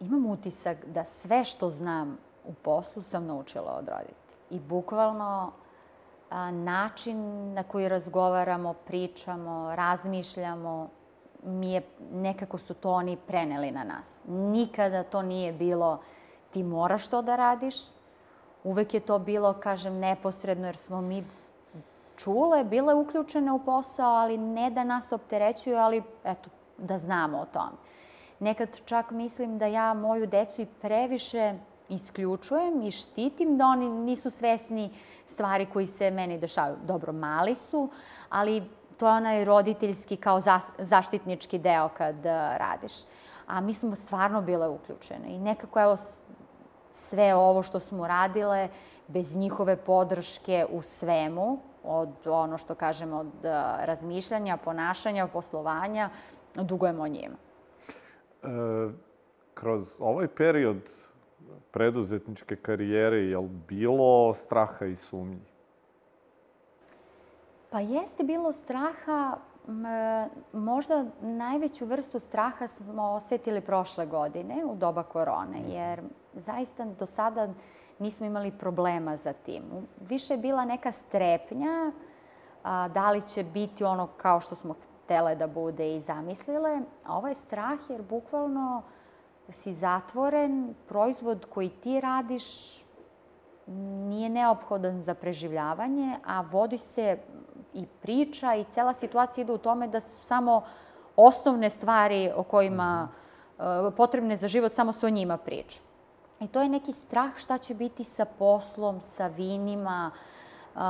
[0.00, 4.22] Imam utisak da sve što znam u poslu sam naučila od roditelja.
[4.50, 5.52] I bukvalno
[6.52, 7.18] način
[7.52, 10.88] na koji razgovaramo, pričamo, razmišljamo,
[11.42, 14.10] mi je, nekako su to oni preneli na nas.
[14.26, 15.98] Nikada to nije bilo
[16.52, 17.76] ti moraš to da radiš.
[18.64, 21.24] Uvek je to bilo, kažem, neposredno, jer smo mi
[22.16, 27.46] čule, bile uključene u posao, ali ne da nas opterećuju, ali eto, da znamo o
[27.46, 27.76] tome.
[28.40, 31.54] Nekad čak mislim da ja moju decu i previše
[31.88, 34.90] isključujem i štitim da oni nisu svesni
[35.26, 36.76] stvari koji se meni dešavaju.
[36.84, 37.88] Dobro, mali su,
[38.28, 38.62] ali
[39.02, 40.40] to je onaj roditeljski kao
[40.78, 42.24] zaštitnički deo kad uh,
[42.56, 42.92] radiš.
[43.46, 45.96] A mi smo stvarno bile uključene i nekako evo
[46.92, 48.68] sve ovo što smo radile,
[49.08, 53.50] bez njihove podrške u svemu, od ono što kažemo, od uh,
[53.84, 56.10] razmišljanja, ponašanja, poslovanja,
[56.54, 57.36] dugujemo njima.
[58.42, 58.46] E,
[59.54, 60.90] kroz ovaj period
[61.70, 65.51] preduzetničke karijere, je li bilo straha i sumnji?
[67.72, 69.36] Pa jeste bilo straha,
[70.52, 75.70] možda najveću vrstu straha smo osetili prošle godine u doba korone, mhm.
[75.70, 76.02] jer
[76.34, 77.48] zaista do sada
[77.98, 79.62] nismo imali problema za tim.
[80.00, 81.92] Više je bila neka strepnja
[82.62, 86.80] a, da li će biti ono kao što smo htele da bude i zamislile.
[87.04, 88.82] A ovo je strah jer bukvalno
[89.48, 92.44] si zatvoren, proizvod koji ti radiš
[93.66, 97.18] nije neophodan za preživljavanje, a vodi se
[97.74, 100.62] i priča i cela situacija ide u tome da su samo
[101.16, 103.08] osnovne stvari o kojima
[103.58, 103.64] uh,
[103.96, 105.80] potrebne za život, samo se o njima priča.
[106.40, 110.10] I to je neki strah šta će biti sa poslom, sa vinima.
[110.74, 110.80] Uh,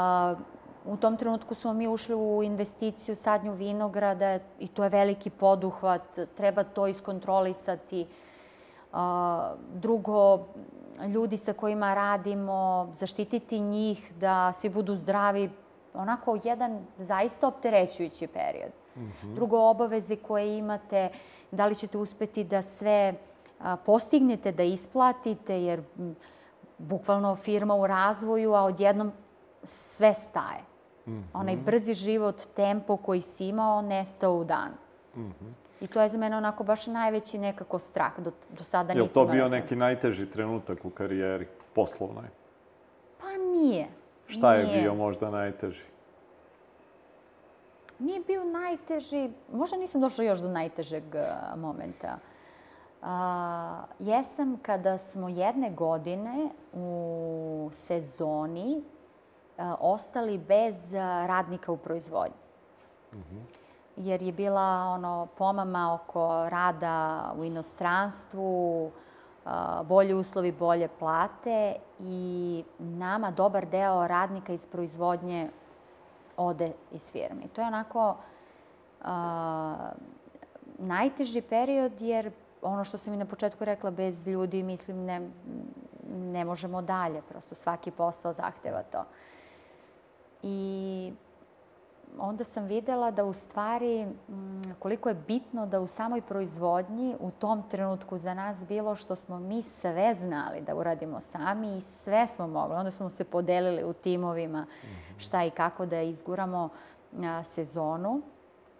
[0.84, 6.18] u tom trenutku smo mi ušli u investiciju sadnju vinograda i to je veliki poduhvat,
[6.36, 8.06] treba to iskontrolisati.
[8.92, 8.98] Uh,
[9.74, 10.46] drugo,
[11.08, 15.50] ljudi sa kojima radimo, zaštititi njih da svi budu zdravi,
[15.94, 18.70] onako jedan zaista opterećujući period.
[18.96, 19.34] Mm -hmm.
[19.34, 21.08] Drugo, obaveze koje imate,
[21.50, 23.14] da li ćete uspeti da sve
[23.60, 26.16] a, postignete, da isplatite, jer m,
[26.78, 29.12] bukvalno firma u razvoju, a odjednom
[29.62, 30.60] sve staje.
[31.06, 31.22] Mm -hmm.
[31.32, 34.70] Onaj brzi život, tempo koji si imao, nestao u dan.
[35.16, 35.52] Mm -hmm.
[35.80, 38.12] I to je za mene onako baš najveći nekako strah.
[38.18, 38.98] Do, do sada nisam...
[38.98, 42.24] Je li to bio neki najteži trenutak u karijeri poslovnoj?
[43.20, 43.86] Pa nije.
[44.32, 45.84] Šta je bio možda najteži?
[47.98, 52.18] Nije bio najteži, možda nisam došla još do najtežeg uh, momenta.
[53.02, 53.08] Uh,
[53.98, 60.94] jesam kada smo jedne godine u sezoni uh, ostali bez
[61.26, 62.36] radnika u proizvodnji.
[63.12, 63.42] Mm -hmm.
[63.96, 68.90] Jer je bila ono pomama oko rada u inostranstvu,
[69.84, 75.50] bolji uslovi, bolje plate i nama dobar deo radnika iz proizvodnje
[76.36, 77.42] ode iz firme.
[77.44, 78.16] I to je onako
[79.02, 79.90] a,
[80.78, 82.30] najteži period jer
[82.62, 85.30] ono što sam i na početku rekla, bez ljudi, mislim, ne,
[86.08, 87.22] ne možemo dalje.
[87.28, 89.04] Prosto svaki posao zahteva to.
[90.42, 91.12] I
[92.18, 94.06] onda sam videla da u stvari
[94.78, 99.38] koliko je bitno da u samoj proizvodnji u tom trenutku za nas bilo što smo
[99.38, 102.76] mi sve znali da uradimo sami i sve smo mogli.
[102.76, 104.66] Onda smo se podelili u timovima
[105.18, 106.68] šta i kako da izguramo
[107.44, 108.22] sezonu.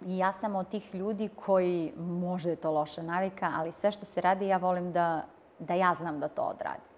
[0.07, 4.07] I ja sam od tih ljudi koji, možda je to loša navika, ali sve što
[4.07, 5.23] se radi ja volim da,
[5.59, 6.93] da ja znam da to odradim.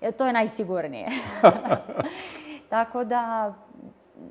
[0.00, 1.08] E, to je najsigurnije.
[2.70, 3.54] Tako da,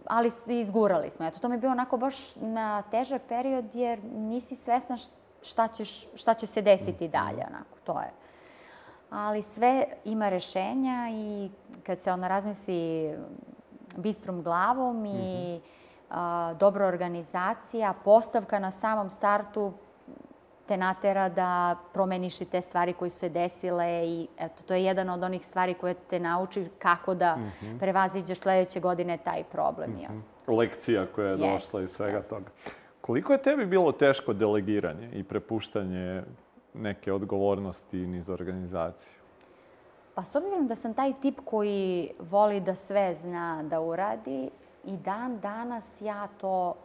[0.06, 1.26] ali izgurali smo.
[1.26, 4.98] Eto, to mi je bio onako baš na težak period jer nisi svesna
[5.42, 7.12] šta, ćeš, šta će se desiti mhm.
[7.12, 7.46] dalje.
[7.50, 8.12] Onako, to je.
[9.10, 11.50] Ali sve ima rešenja i
[11.84, 13.12] kad se ona razmisli
[13.98, 15.62] bistrom glavom i mm -hmm.
[16.10, 19.74] a, dobra organizacija, postavka na samom startu
[20.70, 24.84] te natera da promeniš i te stvari koje su se desile i eto, to je
[24.84, 27.80] jedan od onih stvari koje te nauči kako da mm -hmm.
[27.80, 29.92] prevaziđeš sledeće godine taj problem.
[29.92, 30.58] Mm -hmm.
[30.58, 32.30] Lekcija koja je yes, došla iz svega yes.
[32.30, 32.50] toga.
[33.02, 36.24] Koliko je tebi bilo teško delegiranje i prepuštanje
[36.74, 39.14] neke odgovornosti niz organizaciju?
[40.16, 44.50] Pa s obzirom da sam taj tip koji voli da sve zna da uradi
[44.86, 46.76] i dan danas ja to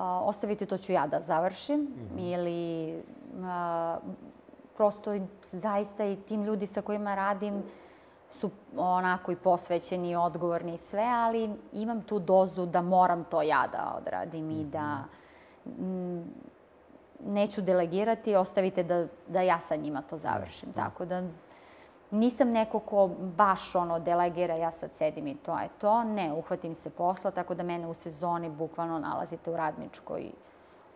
[0.00, 1.80] ostaviti, to ću ja da završim.
[1.80, 2.34] Mm -hmm.
[2.34, 3.02] Ili
[3.44, 3.98] a,
[4.76, 7.62] prosto zaista i tim ljudi sa kojima radim
[8.30, 13.42] su onako i posvećeni i odgovorni i sve, ali imam tu dozu da moram to
[13.42, 14.60] ja da odradim mm -hmm.
[14.60, 15.04] i da
[15.78, 16.24] m,
[17.26, 20.68] neću delegirati, ostavite da, da ja sa njima to završim.
[20.68, 20.84] Mm -hmm.
[20.84, 21.22] Tako da
[22.12, 26.04] nisam neko ko baš ono delegira, ja sad sedim i to je to.
[26.04, 30.30] Ne, uhvatim se posla, tako da mene u sezoni bukvalno nalazite u radničkoj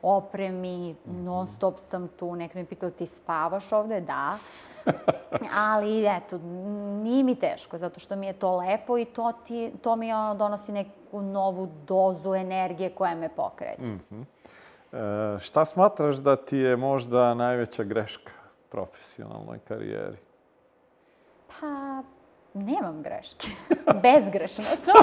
[0.03, 1.25] opremi, mhm.
[1.25, 4.01] non stop sam tu, nek mi pitao ti spavaš ovde?
[4.01, 4.39] Da.
[5.73, 6.39] Ali eto,
[7.03, 10.35] nije mi teško, zato što mi je to lepo i to, ti, to mi ono
[10.35, 13.93] donosi neku novu dozu energije koja me pokreće.
[13.93, 14.25] Mm -hmm.
[15.37, 18.33] e, šta smatraš da ti je možda najveća greška
[18.69, 20.26] profesionalnoj karijeri?
[21.61, 22.03] Pa,
[22.55, 23.49] nemam greške.
[24.03, 24.95] Bezgrešna sam.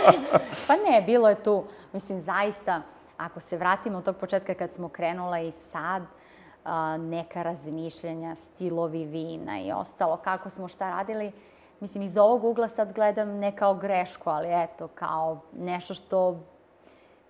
[0.66, 2.82] pa ne, bilo je tu, mislim, zaista,
[3.16, 6.02] ako se vratimo od tog početka kad smo krenula i sad,
[6.98, 11.32] neka razmišljenja, stilovi vina i ostalo, kako smo šta radili,
[11.80, 16.40] mislim, iz ovog ugla sad gledam ne kao grešku, ali eto, kao nešto što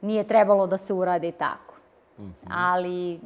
[0.00, 1.74] nije trebalo da se uradi tako.
[2.18, 2.52] Mm -hmm.
[2.54, 3.20] Ali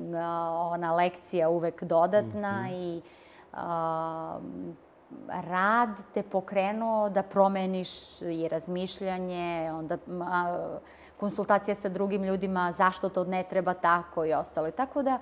[0.72, 2.72] ona lekcija uvek dodatna mm -hmm.
[2.72, 3.02] i
[5.28, 10.78] rad te pokrenuo da promeniš i razmišljanje, onda a,
[11.16, 14.70] konsultacija sa drugim ljudima, zašto to ne treba tako i ostalo.
[14.70, 15.18] Tako da,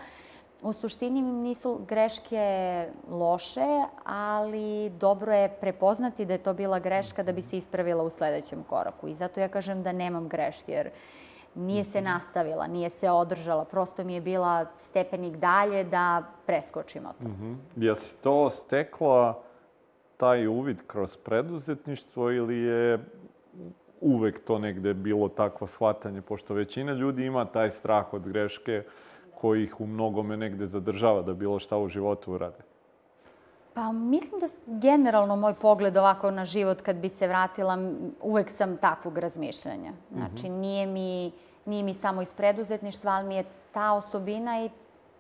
[0.63, 7.33] u suštini nisu greške loše, ali dobro je prepoznati da je to bila greška da
[7.33, 9.09] bi se ispravila u sledećem koraku.
[9.09, 10.91] I zato ja kažem da nemam greške, jer
[11.55, 12.09] nije se mhm.
[12.09, 17.29] nastavila, nije se održala, prosto mi je bila stepenik dalje da preskočimo to.
[17.29, 17.37] Mm
[17.77, 17.83] -hmm.
[17.85, 19.43] Jesi to stekla
[20.23, 22.99] taj uvid kroz preduzetništvo ili je
[24.01, 28.85] uvek to negde bilo takvo shvatanje, pošto većina ljudi ima taj strah od greške
[29.41, 32.63] koji ih u mnogome negde zadržava da bilo šta u životu urade?
[33.75, 37.79] Pa mislim da generalno moj pogled ovako na život kad bi se vratila,
[38.21, 39.93] uvek sam takvog razmišljanja.
[40.13, 40.61] Znači, mm -hmm.
[40.61, 41.33] nije, mi,
[41.67, 44.71] nije mi samo iz preduzetništva, ali mi je ta osobina i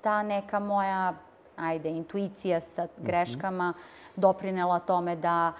[0.00, 1.14] ta neka moja,
[1.62, 3.06] ajde, intuicija sa mhm.
[3.06, 5.52] greškama mm -hmm doprinela tome da,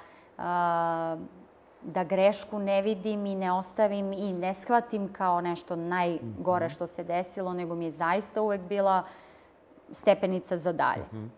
[1.82, 6.72] da grešku ne vidim i ne ostavim i ne shvatim kao nešto najgore mhm.
[6.72, 9.05] što se desilo, nego mi je zaista uvek bila
[9.92, 11.05] stepenica za dalje.
[11.12, 11.28] Mm -hmm.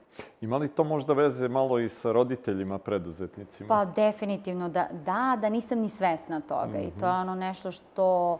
[0.40, 3.68] Ima li to možda veze malo i sa roditeljima, preduzetnicima?
[3.68, 6.66] Pa definitivno da, da, da nisam ni svesna toga.
[6.66, 6.88] Mm -hmm.
[6.88, 7.20] I to je mhm.
[7.20, 8.38] ono nešto što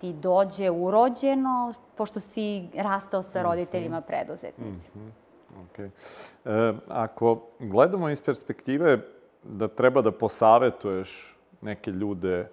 [0.00, 5.04] ti dođe urođeno, pošto si rastao sa roditeljima preduzetnicima.
[5.04, 5.23] Mm -hmm.
[5.54, 5.90] Okay.
[6.44, 8.98] E, ako gledamo iz perspektive
[9.42, 12.48] da treba da posavetuješ neke ljude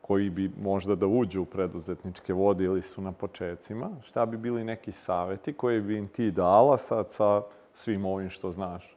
[0.00, 4.64] koji bi možda da uđu u preduzetničke vode ili su na početcima, šta bi bili
[4.64, 7.42] neki saveti koji bi im ti dala sad sa
[7.74, 8.96] svim ovim što znaš?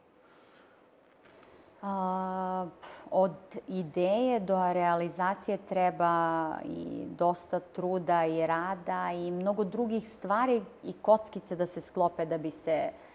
[1.82, 2.66] A,
[3.10, 3.32] od
[3.68, 11.56] ideje do realizacije treba i dosta truda i rada i mnogo drugih stvari i kockice
[11.56, 13.09] da se sklope da bi se uh,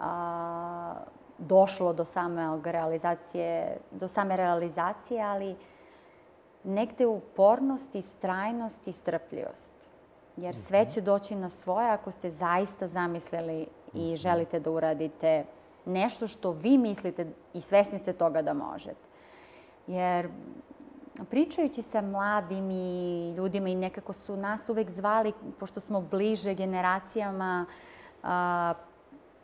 [0.00, 0.94] a,
[1.38, 5.56] došlo do same realizacije, do same realizacije, ali
[6.64, 9.72] negde upornost i strajnost i strpljivost.
[10.36, 10.90] Jer sve mhm.
[10.90, 14.16] će doći na svoje ako ste zaista zamislili i mhm.
[14.16, 15.44] želite da uradite
[15.84, 19.10] nešto što vi mislite i svesni ste toga da možete.
[19.86, 20.28] Jer
[21.30, 27.66] pričajući sa mladim i ljudima i nekako su nas uvek zvali, pošto smo bliže generacijama,
[28.22, 28.74] a,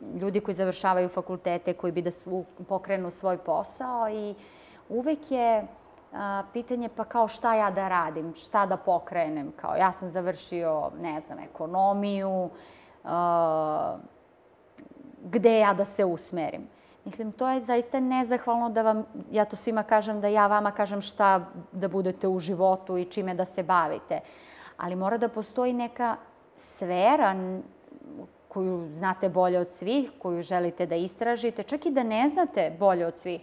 [0.01, 4.35] ljudi koji završavaju fakultete, koji bi da su, pokrenu svoj posao i
[4.89, 5.67] uvek je
[6.13, 10.91] a, pitanje pa kao šta ja da radim, šta da pokrenem, kao ja sam završio,
[11.01, 12.49] ne znam, ekonomiju,
[13.03, 13.97] a,
[15.23, 16.67] gde ja da se usmerim.
[17.05, 21.01] Mislim, to je zaista nezahvalno da vam, ja to svima kažem, da ja vama kažem
[21.01, 24.19] šta da budete u životu i čime da se bavite.
[24.77, 26.15] Ali mora da postoji neka
[26.57, 27.33] sfera
[28.47, 33.05] koju znate bolje od svih, koju želite da istražite, čak i da ne znate bolje
[33.05, 33.41] od svih.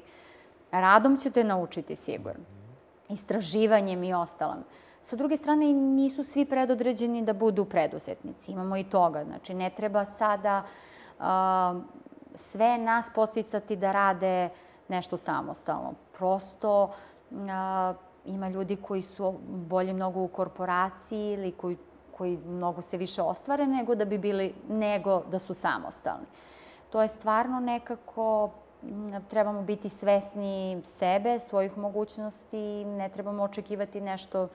[0.71, 2.45] Radom ćete naučiti sigurno.
[3.09, 4.65] Istraživanjem i ostalom.
[5.03, 8.53] Sa druge strane, nisu svi predodređeni da budu preduzetnici.
[8.53, 9.25] Imamo i toga.
[9.25, 10.63] Znači, ne treba sada
[11.19, 11.25] uh,
[12.35, 14.49] sve nas posticati da rade
[14.89, 15.95] nešto samostalno.
[16.17, 16.83] Prosto
[17.31, 17.39] uh,
[18.25, 21.77] ima ljudi koji su bolje mnogo u korporaciji ili koji,
[22.19, 26.27] koji mnogo se više ostvare nego da bi bili, nego da su samostalni.
[26.91, 28.51] To je stvarno nekako
[29.31, 34.49] trebamo biti svesni sebe, svojih mogućnosti, ne trebamo očekivati nešto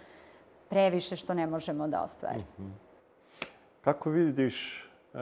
[0.69, 2.45] previše što ne možemo da ostvarimo.
[2.59, 2.89] Mm -hmm.
[3.81, 4.83] Kako vidiš
[5.13, 5.17] e,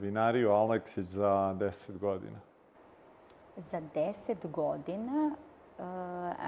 [0.00, 2.40] vinariju Aleksić za 10 godina?
[3.56, 5.34] Za 10 godina,
[5.78, 5.82] e,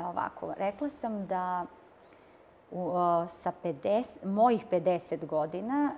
[0.01, 1.67] evo ovako, rekla sam da
[2.73, 2.93] u,
[3.43, 5.93] sa 50, mojih 50 godina,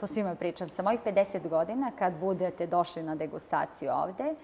[0.00, 4.34] to svima pričam, sa mojih 50 godina, kad budete došli na degustaciju ovde,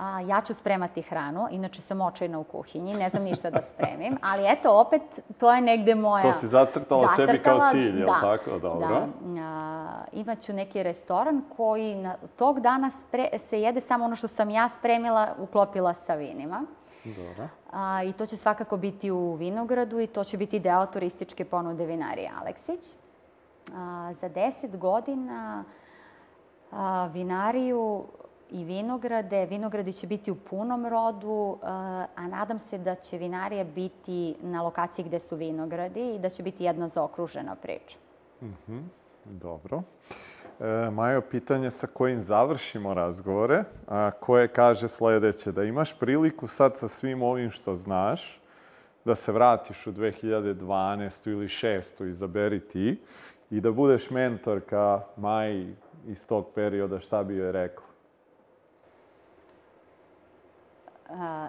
[0.00, 4.18] A, ja ću spremati hranu, inače sam očajna u kuhinji, ne znam ništa da spremim,
[4.22, 5.02] ali eto, opet,
[5.38, 6.22] to je negde moja...
[6.22, 8.58] To si zacrtala, zacrtala sebi kao cilj, je li da, tako?
[8.58, 8.88] Dobro.
[8.88, 9.06] Da,
[9.42, 14.50] a, imaću neki restoran koji na, tog dana spre, se jede samo ono što sam
[14.50, 16.62] ja spremila, uklopila sa vinima.
[17.04, 17.48] Dobro.
[17.72, 21.86] A, I to će svakako biti u Vinogradu i to će biti deo turističke ponude
[21.86, 22.94] vinarije Aleksić.
[23.74, 25.64] A, za 10 godina
[26.72, 28.04] a, vinariju
[28.50, 29.46] i vinograde.
[29.46, 31.58] Vinogradi će biti u punom rodu,
[32.16, 36.42] a nadam se da će vinarija biti na lokaciji gde su vinogradi i da će
[36.42, 37.98] biti jedna zaokružena priča.
[38.42, 38.82] Mm -hmm.
[39.24, 39.82] Dobro.
[40.60, 46.76] E, Majo, pitanje sa kojim završimo razgovore, a, koje kaže sledeće, da imaš priliku sad
[46.76, 48.40] sa svim ovim što znaš,
[49.04, 51.30] da se vratiš u 2012.
[51.30, 52.08] ili 6.
[52.08, 53.00] izaberi ti
[53.50, 57.84] i da budeš mentorka Maji iz tog perioda, šta bi joj rekla?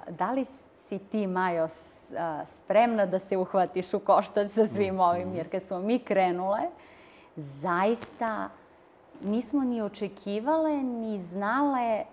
[0.09, 0.45] da li
[0.87, 1.67] si ti, Majo,
[2.45, 4.99] spremna da se uhvatiš u koštac sa svim mhm.
[4.99, 5.35] ovim?
[5.35, 6.61] Jer kad smo mi krenule,
[7.35, 8.49] zaista
[9.23, 12.03] nismo ni očekivale, ni znale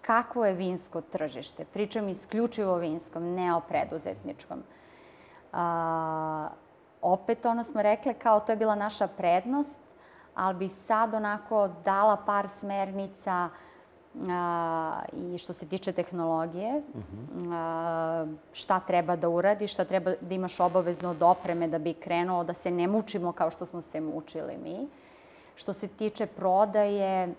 [0.00, 1.64] kakvo je vinsko tržište.
[1.64, 4.62] Pričam isključivo o vinskom, ne o preduzetničkom.
[5.52, 6.48] A,
[7.02, 9.78] opet ono smo rekle kao to je bila naša prednost,
[10.34, 13.48] ali bi sad onako dala par smernica
[14.28, 17.52] a, i što se tiče tehnologije, uh -huh.
[17.52, 22.44] a, šta treba da uradi, šta treba da imaš obavezno od opreme da bi krenuo,
[22.44, 24.88] da se ne mučimo kao što smo se mučili mi.
[25.58, 27.34] Što se tiče prodaje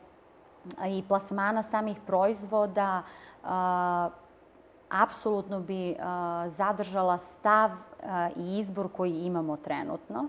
[0.87, 3.03] i plasmana samih proizvoda,
[4.89, 5.95] apsolutno bi
[6.47, 7.71] zadržala stav
[8.35, 10.25] i izbor koji imamo trenutno.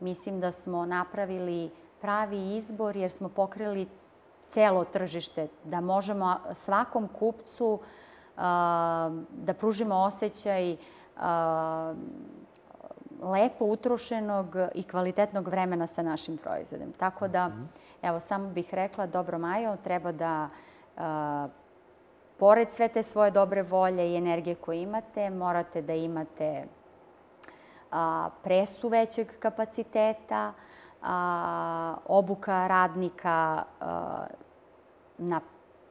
[0.00, 1.70] Mislim da smo napravili
[2.00, 3.88] pravi izbor jer smo pokrili
[4.48, 7.78] celo tržište, da možemo svakom kupcu
[9.30, 10.76] da pružimo osjećaj
[13.22, 16.92] lepo utrošenog i kvalitetnog vremena sa našim proizvodom.
[16.92, 17.62] Tako da, mhm.
[18.02, 20.48] evo, samo bih rekla, dobro Majo, treba da
[22.38, 26.64] pored sve te svoje dobre volje i energije koje imate, morate da imate
[28.42, 30.52] presu većeg kapaciteta,
[31.02, 34.26] a, obuka radnika a,
[35.18, 35.40] na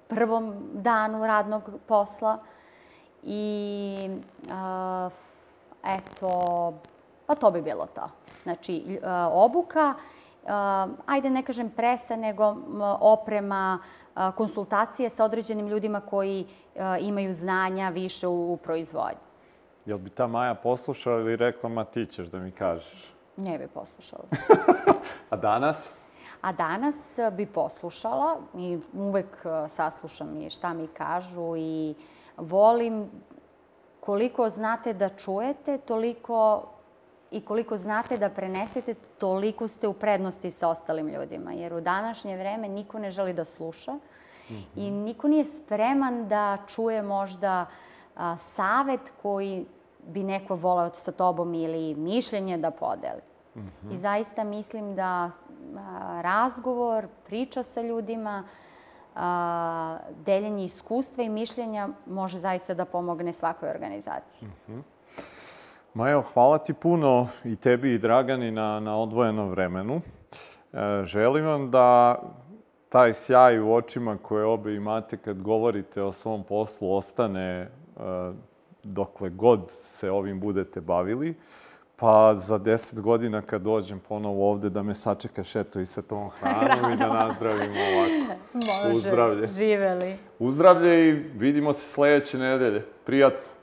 [0.07, 2.39] prvom danu radnog posla
[3.23, 4.09] i
[4.51, 5.09] a,
[5.83, 6.73] eto,
[7.25, 8.09] pa to bi bilo to.
[8.43, 9.93] Znači, a, obuka,
[10.47, 12.55] a, ajde ne kažem presa, nego
[12.99, 13.79] oprema,
[14.15, 16.45] a, konsultacije sa određenim ljudima koji
[16.99, 19.25] imaju znanja više u, proizvodnji.
[19.85, 23.13] Jel bi ta Maja poslušala ili rekla, ma ti ćeš da mi kažeš?
[23.37, 24.23] Ne bi poslušala.
[25.29, 25.89] A danas?
[26.41, 31.95] A danas bi poslušala i uvek e, saslušam i šta mi kažu i
[32.37, 33.09] volim
[33.99, 36.63] koliko znate da čujete, toliko
[37.35, 41.53] i koliko znate da prenesete, toliko ste u prednosti sa ostalim ljudima.
[41.53, 43.99] Jer u današnje vreme niko ne želi da sluša mm
[44.49, 44.63] -hmm.
[44.75, 44.99] i mhm.
[44.99, 47.65] niko nije spreman da čuje možda
[48.15, 49.65] a, savet koji
[50.07, 53.21] bi neko voleo sa tobom ili mišljenje da podeli.
[53.91, 55.31] I zaista mislim da a,
[56.21, 58.43] razgovor, priča sa ljudima,
[59.15, 64.49] a, deljenje iskustva i mišljenja može zaista da pomogne svakoj organizaciji.
[65.95, 70.01] Majo, hvala ti puno i tebi i Dragani na, na odvojenom vremenu.
[70.73, 72.19] E, želim vam da
[72.89, 77.69] taj sjaj u očima koje obe imate kad govorite o svom poslu ostane e,
[78.83, 81.35] dokle god se ovim budete bavili.
[81.95, 86.29] Pa za deset godina kad dođem ponovo ovde da me sačekaš eto i sa tom
[86.29, 88.39] hranom i da nazdravimo ovako.
[88.53, 88.95] Može.
[88.95, 89.47] Uzdravlje.
[89.47, 90.17] Živeli.
[90.39, 92.85] Uzdravlje i vidimo se sledeće nedelje.
[93.05, 93.54] Prijatno.